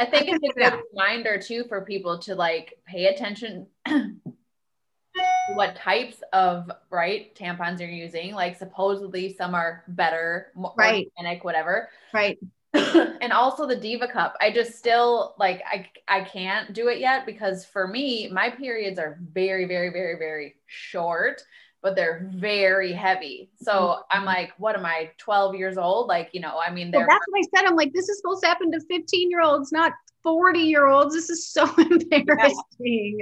I 0.00 0.06
think 0.06 0.28
it's 0.28 0.56
a 0.56 0.58
good 0.70 0.82
reminder 0.92 1.38
too 1.38 1.64
for 1.68 1.84
people 1.84 2.18
to 2.20 2.34
like 2.34 2.78
pay 2.86 3.06
attention 3.06 3.66
what 5.54 5.76
types 5.76 6.22
of 6.32 6.70
right 6.90 7.34
tampons 7.34 7.80
you're 7.80 7.88
using. 7.90 8.32
Like 8.34 8.56
supposedly 8.56 9.34
some 9.34 9.54
are 9.54 9.84
better, 9.88 10.52
more 10.54 10.72
Right. 10.76 11.08
organic, 11.18 11.44
whatever. 11.44 11.90
right 12.14 12.38
and 12.72 13.32
also 13.32 13.66
the 13.66 13.74
diva 13.74 14.06
cup 14.06 14.36
i 14.40 14.48
just 14.48 14.78
still 14.78 15.34
like 15.40 15.60
i 15.66 15.84
i 16.06 16.20
can't 16.22 16.72
do 16.72 16.86
it 16.86 17.00
yet 17.00 17.26
because 17.26 17.64
for 17.64 17.88
me 17.88 18.28
my 18.32 18.48
periods 18.48 18.96
are 18.96 19.18
very 19.32 19.64
very 19.64 19.90
very 19.90 20.16
very 20.16 20.54
short 20.68 21.42
but 21.82 21.96
they're 21.96 22.28
very 22.30 22.92
heavy. 22.92 23.50
So 23.60 24.00
i'm 24.10 24.24
like 24.24 24.52
what 24.58 24.76
am 24.76 24.84
i 24.84 25.10
12 25.18 25.54
years 25.54 25.78
old? 25.78 26.08
Like 26.08 26.30
you 26.32 26.40
know 26.40 26.58
i 26.58 26.70
mean 26.70 26.90
well, 26.90 27.00
they're 27.00 27.08
that's 27.08 27.24
what 27.28 27.38
i 27.38 27.58
said. 27.58 27.68
I'm 27.68 27.76
like 27.76 27.92
this 27.92 28.08
is 28.08 28.18
supposed 28.18 28.42
to 28.42 28.48
happen 28.48 28.70
to 28.72 28.80
15 28.80 29.30
year 29.30 29.42
olds 29.42 29.72
not 29.72 29.92
40 30.22 30.60
year 30.60 30.86
olds 30.86 31.14
this 31.14 31.30
is 31.30 31.48
so 31.48 31.64
embarrassing. 31.78 33.18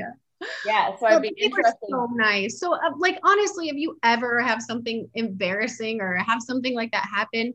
Yeah. 0.64 0.90
So 0.96 1.00
So 1.00 1.06
i'd 1.06 1.22
be 1.22 1.34
interested 1.40 1.76
so 1.88 2.08
nice. 2.12 2.58
So 2.60 2.74
uh, 2.74 2.90
like 2.98 3.18
honestly 3.24 3.68
if 3.68 3.76
you 3.76 3.98
ever 4.02 4.40
have 4.40 4.62
something 4.62 5.08
embarrassing 5.14 6.00
or 6.00 6.16
have 6.16 6.42
something 6.42 6.74
like 6.74 6.92
that 6.92 7.06
happen 7.12 7.54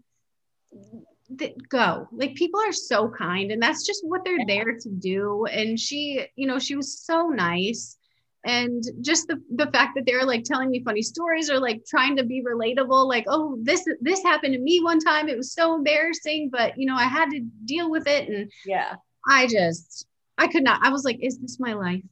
th- 1.38 1.56
go. 1.70 2.08
Like 2.12 2.36
people 2.36 2.60
are 2.60 2.74
so 2.74 3.10
kind 3.10 3.52
and 3.52 3.62
that's 3.62 3.86
just 3.86 4.02
what 4.06 4.24
they're 4.24 4.46
there 4.48 4.78
to 4.78 4.90
do. 4.90 5.46
And 5.46 5.80
she 5.80 6.26
you 6.36 6.48
know 6.48 6.60
she 6.60 6.76
was 6.76 7.00
so 7.00 7.28
nice 7.28 7.98
and 8.46 8.84
just 9.02 9.28
the, 9.28 9.42
the 9.56 9.72
fact 9.72 9.94
that 9.96 10.06
they're 10.06 10.26
like 10.26 10.44
telling 10.44 10.70
me 10.70 10.84
funny 10.84 11.02
stories 11.02 11.50
or 11.50 11.60
like 11.60 11.82
trying 11.88 12.18
to 12.18 12.24
be 12.24 12.44
relatable 12.44 13.08
like 13.08 13.26
oh 13.28 13.58
this 13.62 13.86
this 14.02 14.22
happened 14.24 14.54
to 14.54 14.60
me 14.60 14.82
one 14.82 15.00
time 15.00 15.30
it 15.30 15.38
was 15.38 15.54
so 15.54 15.76
embarrassing 15.76 16.50
but 16.52 16.78
you 16.78 16.86
know 16.86 16.96
i 16.96 17.06
had 17.06 17.30
to 17.30 17.40
deal 17.66 17.90
with 17.90 18.08
it 18.08 18.28
and 18.28 18.52
yeah 18.66 18.96
I 19.28 19.48
just, 19.48 20.06
I 20.38 20.48
could 20.48 20.64
not. 20.64 20.86
I 20.86 20.90
was 20.90 21.04
like, 21.04 21.20
is 21.22 21.40
this 21.40 21.60
my 21.60 21.74
life? 21.74 22.04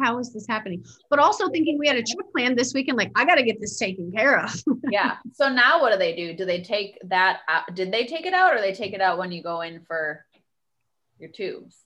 How 0.00 0.18
is 0.18 0.32
this 0.32 0.46
happening? 0.48 0.84
But 1.08 1.20
also 1.20 1.48
thinking 1.48 1.78
we 1.78 1.86
had 1.86 1.96
a 1.96 2.02
trip 2.02 2.26
planned 2.32 2.58
this 2.58 2.74
weekend, 2.74 2.98
like, 2.98 3.12
I 3.14 3.24
got 3.24 3.36
to 3.36 3.44
get 3.44 3.60
this 3.60 3.78
taken 3.78 4.10
care 4.10 4.40
of. 4.40 4.52
yeah 4.90 5.16
so 5.32 5.48
now 5.48 5.80
what 5.80 5.92
do 5.92 5.98
they 5.98 6.14
do 6.14 6.34
do 6.34 6.44
they 6.44 6.60
take 6.60 6.98
that 7.04 7.40
out 7.48 7.74
did 7.74 7.90
they 7.90 8.04
take 8.04 8.26
it 8.26 8.34
out 8.34 8.54
or 8.54 8.60
they 8.60 8.74
take 8.74 8.92
it 8.92 9.00
out 9.00 9.16
when 9.16 9.32
you 9.32 9.42
go 9.42 9.62
in 9.62 9.80
for 9.86 10.24
your 11.18 11.30
tubes 11.30 11.78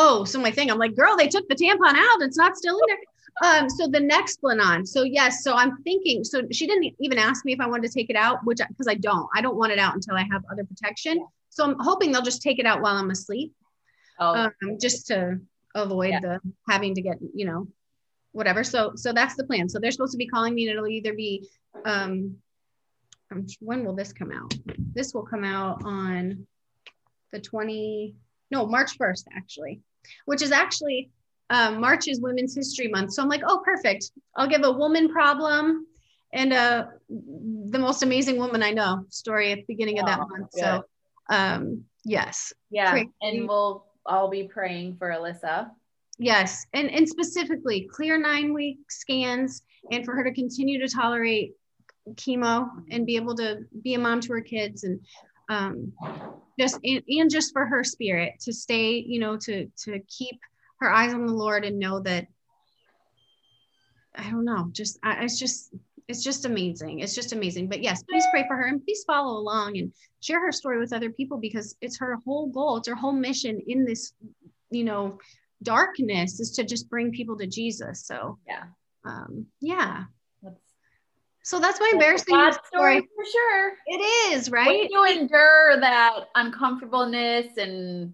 oh, 0.00 0.24
so 0.24 0.40
my 0.40 0.50
thing, 0.50 0.70
I'm 0.70 0.78
like, 0.78 0.94
girl, 0.94 1.16
they 1.16 1.28
took 1.28 1.48
the 1.48 1.54
tampon 1.56 1.94
out. 1.94 2.22
It's 2.22 2.38
not 2.38 2.56
still 2.56 2.76
in 2.78 2.82
there. 2.86 2.98
Um, 3.40 3.68
so 3.70 3.86
the 3.86 4.00
next 4.00 4.40
Nexplanon. 4.42 4.86
So 4.86 5.02
yes, 5.02 5.44
so 5.44 5.54
I'm 5.54 5.76
thinking, 5.82 6.24
so 6.24 6.42
she 6.50 6.66
didn't 6.66 6.94
even 7.00 7.18
ask 7.18 7.44
me 7.44 7.52
if 7.52 7.60
I 7.60 7.66
wanted 7.66 7.88
to 7.88 7.94
take 7.94 8.10
it 8.10 8.16
out, 8.16 8.38
which 8.44 8.58
because 8.68 8.88
I 8.88 8.94
don't, 8.94 9.28
I 9.34 9.40
don't 9.40 9.56
want 9.56 9.72
it 9.72 9.78
out 9.78 9.94
until 9.94 10.16
I 10.16 10.24
have 10.32 10.42
other 10.50 10.64
protection. 10.64 11.24
So 11.50 11.64
I'm 11.64 11.76
hoping 11.78 12.10
they'll 12.12 12.22
just 12.22 12.42
take 12.42 12.58
it 12.58 12.66
out 12.66 12.80
while 12.80 12.96
I'm 12.96 13.10
asleep. 13.10 13.52
oh 14.20 14.34
um, 14.34 14.78
just 14.80 15.06
to 15.08 15.38
avoid 15.74 16.10
Yeah. 16.10 16.20
the 16.20 16.40
having 16.68 16.94
to 16.94 17.02
get 17.02 17.18
you 17.34 17.44
know 17.44 17.68
whatever 18.32 18.64
so 18.64 18.92
so 18.96 19.12
that's 19.12 19.36
the 19.36 19.44
plan 19.44 19.68
so 19.68 19.78
they're 19.78 19.90
supposed 19.90 20.12
to 20.12 20.18
be 20.18 20.26
calling 20.26 20.54
me 20.54 20.62
and 20.66 20.72
it'll 20.72 20.88
either 20.88 21.14
be 21.14 21.48
um 21.84 22.36
um, 23.30 23.46
when 23.60 23.84
will 23.84 23.94
this 23.94 24.12
come 24.12 24.32
out 24.32 24.52
this 24.94 25.12
will 25.14 25.24
come 25.24 25.44
out 25.44 25.82
on 25.84 26.46
the 27.32 27.40
20 27.40 28.14
no 28.50 28.66
march 28.66 28.98
1st 28.98 29.24
actually 29.36 29.80
which 30.26 30.42
is 30.42 30.52
actually 30.52 31.10
um, 31.50 31.80
march 31.80 32.08
is 32.08 32.20
women's 32.20 32.54
history 32.54 32.88
month. 32.88 33.12
So 33.12 33.22
i'm 33.22 33.28
like 33.28 33.42
oh 33.46 33.62
perfect. 33.64 34.10
I'll 34.36 34.48
give 34.48 34.64
a 34.64 34.72
woman 34.72 35.08
problem 35.08 35.86
and 36.32 36.52
uh 36.52 36.86
the 37.08 37.78
most 37.78 38.02
amazing 38.02 38.36
woman 38.36 38.62
i 38.62 38.70
know 38.70 39.06
story 39.08 39.50
at 39.50 39.58
the 39.58 39.64
beginning 39.66 39.98
of 39.98 40.06
that 40.06 40.18
month. 40.18 40.48
so 40.52 40.84
um 41.30 41.84
yes. 42.04 42.52
Yeah 42.70 43.02
and 43.22 43.48
we'll 43.48 43.86
all 44.04 44.28
be 44.28 44.44
praying 44.44 44.96
for 44.96 45.10
alyssa. 45.10 45.70
Yes, 46.18 46.66
and 46.72 46.90
and 46.90 47.08
specifically 47.08 47.88
clear 47.92 48.18
nine 48.18 48.52
week 48.52 48.78
scans, 48.90 49.62
and 49.92 50.04
for 50.04 50.14
her 50.16 50.24
to 50.24 50.32
continue 50.32 50.80
to 50.80 50.88
tolerate 50.92 51.52
chemo 52.14 52.68
and 52.90 53.06
be 53.06 53.16
able 53.16 53.36
to 53.36 53.60
be 53.82 53.94
a 53.94 53.98
mom 53.98 54.20
to 54.22 54.32
her 54.32 54.40
kids 54.40 54.82
and 54.84 54.98
um, 55.48 55.92
just 56.58 56.78
and, 56.84 57.02
and 57.08 57.30
just 57.30 57.52
for 57.52 57.66
her 57.66 57.84
spirit 57.84 58.34
to 58.40 58.52
stay, 58.52 58.98
you 58.98 59.20
know, 59.20 59.36
to 59.38 59.66
to 59.84 60.00
keep 60.08 60.38
her 60.80 60.90
eyes 60.90 61.14
on 61.14 61.26
the 61.26 61.32
Lord 61.32 61.64
and 61.64 61.78
know 61.78 62.00
that 62.00 62.26
I 64.14 64.30
don't 64.30 64.44
know, 64.44 64.68
just 64.72 64.98
I, 65.02 65.24
it's 65.24 65.38
just 65.38 65.74
it's 66.08 66.24
just 66.24 66.46
amazing. 66.46 67.00
It's 67.00 67.14
just 67.14 67.32
amazing. 67.32 67.68
But 67.68 67.82
yes, 67.82 68.02
please 68.02 68.24
pray 68.30 68.44
for 68.48 68.56
her 68.56 68.66
and 68.66 68.82
please 68.82 69.04
follow 69.06 69.38
along 69.38 69.76
and 69.76 69.92
share 70.20 70.40
her 70.40 70.52
story 70.52 70.78
with 70.78 70.92
other 70.92 71.10
people 71.10 71.38
because 71.38 71.76
it's 71.82 71.98
her 71.98 72.16
whole 72.24 72.46
goal, 72.48 72.78
it's 72.78 72.88
her 72.88 72.94
whole 72.94 73.12
mission 73.12 73.60
in 73.66 73.84
this, 73.84 74.14
you 74.70 74.84
know, 74.84 75.18
darkness 75.62 76.40
is 76.40 76.52
to 76.52 76.64
just 76.64 76.88
bring 76.88 77.10
people 77.12 77.36
to 77.38 77.46
Jesus. 77.46 78.06
So 78.06 78.38
Yeah. 78.46 78.64
um 79.04 79.46
yeah. 79.60 80.04
So 81.48 81.58
that's 81.58 81.80
my 81.80 81.88
embarrassing 81.94 82.26
story. 82.26 82.52
story 82.66 83.00
for 83.16 83.24
sure. 83.24 83.72
It 83.86 84.34
is, 84.34 84.50
When 84.50 84.66
right? 84.66 84.90
you 84.90 85.06
do? 85.06 85.18
endure 85.20 85.80
that 85.80 86.24
uncomfortableness 86.34 87.56
and 87.56 88.12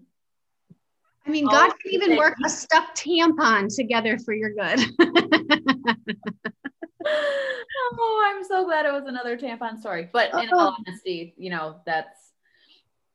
I 1.27 1.31
mean, 1.31 1.45
God 1.45 1.71
can 1.81 1.91
even 1.91 2.07
thank 2.11 2.19
work 2.21 2.37
a 2.45 2.49
stuffed 2.49 2.95
tampon 2.95 3.67
together 3.75 4.17
for 4.19 4.33
your 4.33 4.51
good. 4.53 4.79
oh, 7.05 8.23
I'm 8.25 8.41
so 8.45 8.63
glad 8.63 8.85
it 8.85 8.93
was 8.93 9.03
another 9.05 9.37
tampon 9.37 9.79
story. 9.81 10.07
But 10.13 10.29
in 10.41 10.53
all 10.53 10.69
Oh. 10.69 10.75
honesty, 10.87 11.33
you 11.35 11.49
know, 11.49 11.81
that's 11.85 12.31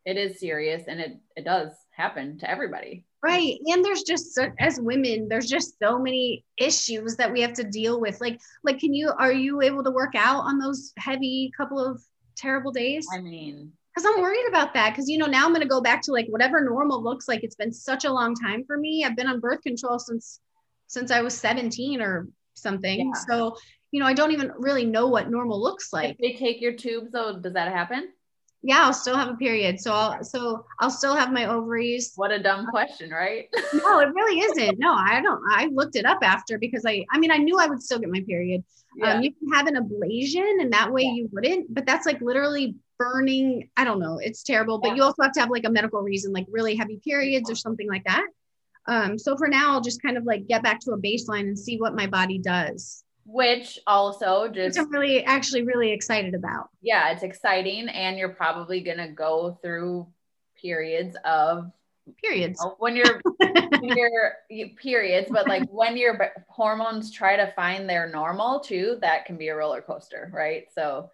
it 0.04 0.18
is 0.18 0.38
serious 0.38 0.82
and 0.86 1.00
it 1.00 1.16
it 1.34 1.46
does 1.46 1.70
happen 1.92 2.36
to 2.40 2.50
everybody. 2.50 3.06
Right. 3.22 3.58
And 3.66 3.84
there's 3.84 4.02
just 4.02 4.34
so, 4.34 4.48
as 4.58 4.80
women, 4.80 5.28
there's 5.28 5.48
just 5.48 5.78
so 5.78 5.98
many 5.98 6.44
issues 6.58 7.16
that 7.16 7.32
we 7.32 7.40
have 7.40 7.52
to 7.54 7.64
deal 7.64 8.00
with. 8.00 8.20
Like, 8.20 8.40
like, 8.64 8.78
can 8.78 8.92
you 8.94 9.12
are 9.18 9.32
you 9.32 9.60
able 9.62 9.84
to 9.84 9.90
work 9.90 10.14
out 10.14 10.44
on 10.44 10.58
those 10.58 10.92
heavy 10.96 11.52
couple 11.56 11.84
of 11.84 12.02
terrible 12.36 12.72
days? 12.72 13.06
I 13.14 13.20
mean, 13.20 13.72
Because 13.94 14.10
I'm 14.10 14.20
worried 14.22 14.46
about 14.48 14.74
that. 14.74 14.90
Because 14.90 15.08
you 15.08 15.18
know, 15.18 15.26
now 15.26 15.46
I'm 15.46 15.52
gonna 15.52 15.66
go 15.66 15.80
back 15.80 16.02
to 16.02 16.12
like 16.12 16.26
whatever 16.28 16.62
normal 16.64 17.02
looks 17.02 17.28
like. 17.28 17.42
It's 17.44 17.56
been 17.56 17.72
such 17.72 18.04
a 18.04 18.12
long 18.12 18.34
time 18.34 18.64
for 18.64 18.76
me. 18.76 19.04
I've 19.04 19.16
been 19.16 19.28
on 19.28 19.40
birth 19.40 19.62
control 19.62 19.98
since 19.98 20.40
since 20.86 21.10
I 21.10 21.20
was 21.22 21.34
17 21.34 22.00
or 22.00 22.28
something. 22.54 23.12
Yeah. 23.14 23.20
So, 23.28 23.56
you 23.92 24.00
know, 24.00 24.06
I 24.06 24.12
don't 24.12 24.32
even 24.32 24.52
really 24.58 24.84
know 24.84 25.06
what 25.08 25.30
normal 25.30 25.62
looks 25.62 25.92
like. 25.92 26.16
if 26.18 26.18
they 26.18 26.32
take 26.38 26.60
your 26.60 26.72
tubes, 26.72 27.12
though, 27.12 27.38
does 27.38 27.52
that 27.54 27.72
happen? 27.72 28.08
Yeah 28.62 28.80
i'll 28.84 28.92
still 28.92 29.16
have 29.16 29.28
a 29.28 29.34
period. 29.36 29.80
So 29.80 29.92
i'll 29.92 30.24
so 30.24 30.64
i'll 30.80 30.90
still 30.90 31.14
have 31.14 31.32
my 31.32 31.46
ovaries. 31.46 32.12
What 32.16 32.30
a 32.30 32.38
dumb 32.38 32.66
question, 32.66 33.10
right? 33.10 33.48
no 33.74 34.00
it 34.00 34.08
really 34.14 34.40
isn't. 34.40 34.78
No 34.78 34.92
i 34.94 35.20
don't 35.22 35.42
i 35.50 35.66
looked 35.72 35.96
it 35.96 36.04
up 36.04 36.18
after 36.22 36.58
because 36.58 36.84
i 36.86 37.04
i 37.10 37.18
mean 37.18 37.30
i 37.30 37.36
knew 37.38 37.58
i 37.58 37.66
would 37.66 37.82
still 37.82 37.98
get 37.98 38.10
my 38.10 38.22
period. 38.26 38.62
Um 39.02 39.22
you 39.22 39.32
can 39.32 39.48
have 39.52 39.66
an 39.66 39.76
ablation 39.76 40.60
and 40.60 40.72
that 40.72 40.92
way 40.92 41.02
Yeah. 41.02 41.12
you 41.12 41.28
wouldn't 41.32 41.72
but 41.72 41.86
that's 41.86 42.06
like 42.06 42.20
literally 42.20 42.74
burning 42.98 43.70
i 43.78 43.84
don't 43.84 43.98
know 44.00 44.18
it's 44.18 44.42
terrible 44.42 44.78
but 44.78 44.88
Yeah. 44.88 44.94
you 44.96 45.02
also 45.04 45.22
have 45.22 45.32
to 45.32 45.40
have 45.40 45.48
like 45.50 45.64
a 45.64 45.70
medical 45.70 46.02
reason 46.02 46.32
like 46.32 46.46
really 46.50 46.74
heavy 46.76 47.00
periods 47.02 47.50
or 47.50 47.54
something 47.54 47.88
like 47.88 48.04
that. 48.04 48.26
Um 48.86 49.18
so 49.18 49.36
for 49.38 49.48
now 49.48 49.72
i'll 49.72 49.80
just 49.80 50.02
kind 50.02 50.16
of 50.18 50.24
like 50.24 50.46
get 50.48 50.62
back 50.62 50.80
to 50.80 50.90
a 50.92 50.98
baseline 50.98 51.46
and 51.48 51.58
see 51.58 51.78
what 51.78 51.94
my 51.94 52.06
body 52.06 52.38
does 52.38 53.04
Which 53.32 53.78
also 53.86 54.42
which 54.42 54.54
just 54.54 54.78
i'm 54.78 54.90
really 54.90 55.24
actually 55.24 55.62
really 55.62 55.92
excited 55.92 56.34
about. 56.34 56.68
Yeah, 56.82 57.12
it's 57.12 57.22
exciting, 57.22 57.88
and 57.88 58.18
you're 58.18 58.34
probably 58.34 58.80
gonna 58.80 59.12
go 59.12 59.58
through 59.62 60.08
periods 60.60 61.16
of 61.24 61.70
periods. 62.20 62.64
when 62.78 62.96
you're 62.96 63.20
when 63.38 63.96
you're 63.96 64.32
you- 64.48 64.74
periods, 64.74 65.28
but 65.30 65.46
like 65.46 65.68
when 65.70 65.96
your 65.96 66.18
hormones 66.48 67.12
try 67.12 67.36
to 67.36 67.52
find 67.52 67.88
their 67.88 68.08
normal 68.08 68.58
too, 68.58 68.98
that 69.00 69.26
can 69.26 69.36
be 69.36 69.48
a 69.48 69.54
roller 69.56 69.80
coaster, 69.80 70.28
right? 70.34 70.64
So 70.74 71.10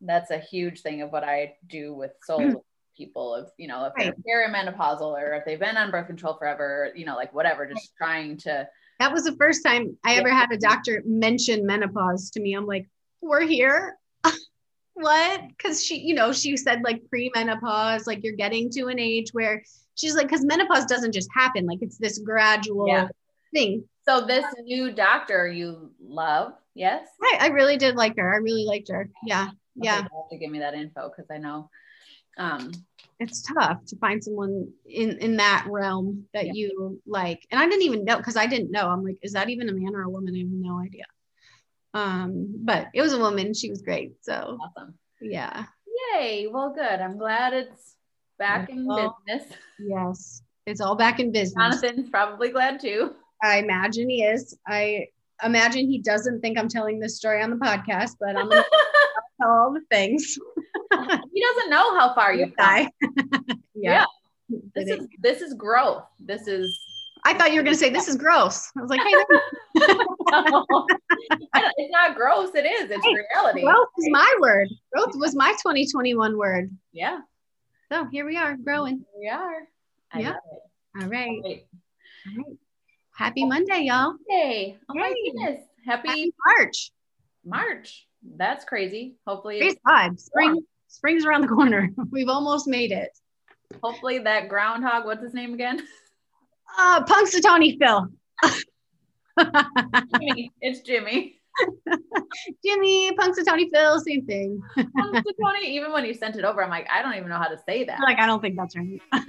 that's 0.00 0.30
a 0.30 0.38
huge 0.38 0.80
thing 0.80 1.02
of 1.02 1.12
what 1.12 1.22
I 1.22 1.56
do 1.66 1.92
with 1.92 2.12
soul 2.24 2.64
people 2.96 3.34
of 3.34 3.50
you 3.58 3.68
know 3.68 3.86
if 3.86 3.92
they're 3.96 4.14
perimenopausal 4.48 5.00
or 5.02 5.34
if 5.34 5.44
they've 5.44 5.60
been 5.60 5.76
on 5.76 5.90
birth 5.90 6.06
control 6.06 6.34
forever, 6.34 6.92
you 6.94 7.04
know, 7.04 7.14
like 7.16 7.34
whatever, 7.34 7.66
just 7.66 7.94
trying 7.96 8.38
to 8.38 8.66
That 9.02 9.12
was 9.12 9.24
the 9.24 9.34
first 9.34 9.64
time 9.66 9.98
I 10.04 10.14
ever 10.14 10.28
had 10.28 10.52
a 10.52 10.56
doctor 10.56 11.02
mention 11.04 11.66
menopause 11.66 12.30
to 12.30 12.40
me. 12.40 12.54
I'm 12.54 12.66
like, 12.66 12.86
we're 13.20 13.40
here. 13.40 13.98
what? 14.94 15.40
Because 15.48 15.84
she, 15.84 15.98
you 15.98 16.14
know, 16.14 16.32
she 16.32 16.56
said 16.56 16.82
like 16.84 17.02
pre-menopause, 17.08 18.06
like 18.06 18.22
you're 18.22 18.36
getting 18.36 18.70
to 18.70 18.86
an 18.86 19.00
age 19.00 19.30
where 19.32 19.64
she's 19.96 20.14
like, 20.14 20.28
because 20.28 20.44
menopause 20.44 20.86
doesn't 20.86 21.10
just 21.10 21.28
happen, 21.34 21.66
like 21.66 21.80
it's 21.82 21.98
this 21.98 22.18
gradual 22.18 22.86
Yeah. 22.86 23.08
thing. 23.52 23.82
so 24.06 24.24
this 24.24 24.44
new 24.62 24.92
doctor 24.92 25.48
you 25.48 25.90
love, 26.00 26.52
yes? 26.74 27.04
I, 27.20 27.38
I 27.40 27.46
really 27.48 27.76
did 27.76 27.96
like 27.96 28.16
her. 28.16 28.32
I 28.32 28.36
really 28.36 28.66
liked 28.66 28.88
her. 28.92 29.10
Yeah. 29.26 29.46
Okay, 29.48 29.56
Yeah. 29.82 29.96
have 29.96 30.30
to 30.30 30.38
give 30.38 30.52
me 30.52 30.60
that 30.60 30.74
info 30.74 31.08
because 31.08 31.28
I 31.28 31.38
know 31.38 31.68
um 32.38 32.70
It's 33.22 33.42
tough 33.42 33.84
to 33.86 33.96
find 33.96 34.22
someone 34.22 34.68
in 34.86 35.18
in 35.18 35.36
that 35.36 35.66
realm 35.70 36.24
that 36.34 36.46
Yeah. 36.46 36.52
you 36.54 37.00
like. 37.06 37.46
And 37.50 37.60
I 37.60 37.66
didn't 37.66 37.82
even 37.82 38.04
know 38.04 38.16
because 38.16 38.36
I 38.36 38.46
didn't 38.46 38.70
know. 38.70 38.88
I'm 38.88 39.04
like, 39.04 39.18
is 39.22 39.32
that 39.32 39.48
even 39.50 39.68
a 39.68 39.72
man 39.72 39.94
or 39.94 40.02
a 40.02 40.10
woman? 40.10 40.34
I 40.34 40.38
have 40.38 40.48
no 40.50 40.78
idea. 40.80 41.04
Um, 41.94 42.54
but 42.64 42.88
it 42.94 43.02
was 43.02 43.12
a 43.12 43.18
woman. 43.18 43.54
She 43.54 43.70
was 43.70 43.82
great. 43.82 44.12
So 44.22 44.58
awesome. 44.60 44.94
yeah. 45.20 45.64
Yay. 46.14 46.46
Well 46.50 46.72
good. 46.74 47.00
I'm 47.00 47.18
glad 47.18 47.52
it's 47.52 47.96
back 48.38 48.70
in 48.70 48.86
Well, 48.86 49.18
business. 49.26 49.52
Yes, 49.78 50.42
it's 50.66 50.80
all 50.80 50.96
back 50.96 51.20
in 51.20 51.32
business. 51.32 51.80
Jonathan's 51.80 52.08
probably 52.10 52.48
glad 52.50 52.80
too. 52.80 53.14
I 53.42 53.58
imagine 53.58 54.08
he 54.08 54.22
is. 54.22 54.56
I 54.66 55.06
imagine 55.44 55.86
he 55.88 55.98
doesn't 56.00 56.40
think 56.40 56.58
I'm 56.58 56.68
telling 56.68 56.98
this 57.00 57.16
story 57.16 57.42
on 57.42 57.50
the 57.50 57.56
podcast, 57.56 58.12
but 58.20 58.36
I'm 58.36 58.48
gonna 58.48 58.64
tell 59.42 59.50
all 59.50 59.72
the 59.72 59.80
things. 59.90 60.38
he 61.32 61.40
doesn't 61.42 61.70
know 61.70 61.98
how 61.98 62.14
far 62.14 62.32
you've 62.34 62.56
come. 62.58 62.86
Guy. 62.86 62.88
yeah. 63.74 64.04
This 64.74 64.88
is 64.90 65.06
this 65.20 65.40
is 65.40 65.54
growth. 65.54 66.04
This 66.20 66.46
is 66.46 66.78
I 67.24 67.34
thought 67.34 67.52
you 67.52 67.58
were 67.58 67.62
gonna 67.62 67.76
say 67.76 67.90
this 67.90 68.08
is 68.08 68.16
gross. 68.16 68.70
I 68.76 68.80
was 68.82 68.90
like, 68.90 69.00
hey, 69.00 69.14
no, 70.30 70.66
it's 71.76 71.92
not 71.92 72.16
gross. 72.16 72.50
It 72.54 72.66
is. 72.66 72.90
It's 72.90 73.04
Hey, 73.04 73.16
reality. 73.32 73.62
growth 73.62 73.88
is 73.98 74.08
my 74.10 74.34
word. 74.40 74.68
Growth 74.92 75.12
was 75.14 75.34
my 75.34 75.52
2021 75.52 76.36
word. 76.36 76.70
yeah, 76.92 77.20
So 77.90 78.04
here 78.06 78.26
we 78.26 78.36
are, 78.36 78.56
growing. 78.56 79.04
we 79.18 79.28
are. 79.28 79.68
I 80.12 80.20
Yeah. 80.20 80.34
All 81.00 81.06
right. 81.08 81.28
All 81.36 81.42
right. 81.42 81.66
All 82.26 82.36
right. 82.36 82.56
Happy 83.14 83.44
Monday, 83.46 83.82
y'all. 83.84 84.14
Yay. 84.28 84.76
Oh 84.90 84.94
my 84.94 85.14
goodness. 85.24 85.62
Happy 85.86 86.08
Happy 86.08 86.32
March. 86.46 86.90
March. 87.44 88.06
That's 88.36 88.64
crazy. 88.64 89.16
Hopefully 89.26 89.58
Praise 89.58 89.76
God. 89.86 90.18
Spring, 90.20 90.62
spring's 90.88 91.24
around 91.24 91.42
the 91.42 91.48
corner. 91.48 91.90
We've 92.10 92.28
almost 92.28 92.66
made 92.66 92.92
it. 92.92 93.10
hopefully 93.82 94.18
that 94.20 94.48
groundhog, 94.48 95.04
what's 95.04 95.22
his 95.22 95.34
name 95.34 95.54
again? 95.54 95.86
Uh, 96.78 97.04
Punxsutawney 97.04 97.76
Phil. 97.78 98.08
Jimmy. 100.18 100.50
It's 100.62 100.80
Jimmy. 100.80 101.38
Jimmy, 102.64 103.14
Punxsutawney 103.14 103.68
Phil, 103.70 104.00
same 104.00 104.24
thing. 104.24 104.62
Punxsutawney, 104.78 105.64
even 105.64 105.92
when 105.92 106.06
you 106.06 106.14
sent 106.14 106.36
it 106.36 106.44
over, 106.44 106.64
I'm 106.64 106.70
like, 106.70 106.88
I 106.90 107.02
don't 107.02 107.12
even 107.14 107.28
know 107.28 107.36
how 107.36 107.48
to 107.48 107.58
say 107.68 107.84
that. 107.84 108.00
Like, 108.00 108.18
I 108.18 108.24
don't 108.24 108.40
think 108.40 108.56
that's 108.56 108.74
right. 108.74 109.02
All 109.12 109.20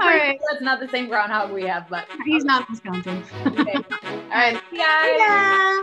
right. 0.00 0.38
That's 0.50 0.62
not 0.62 0.80
the 0.80 0.88
same 0.88 1.08
groundhog 1.08 1.52
we 1.52 1.64
have, 1.64 1.90
but 1.90 2.06
He's 2.24 2.44
not 2.44 2.66
Wisconsin. 2.70 3.22
okay. 3.48 3.74
All 3.74 4.30
right. 4.30 4.58
See 4.70 4.78
guys. 4.78 5.10
Yeah. 5.18 5.82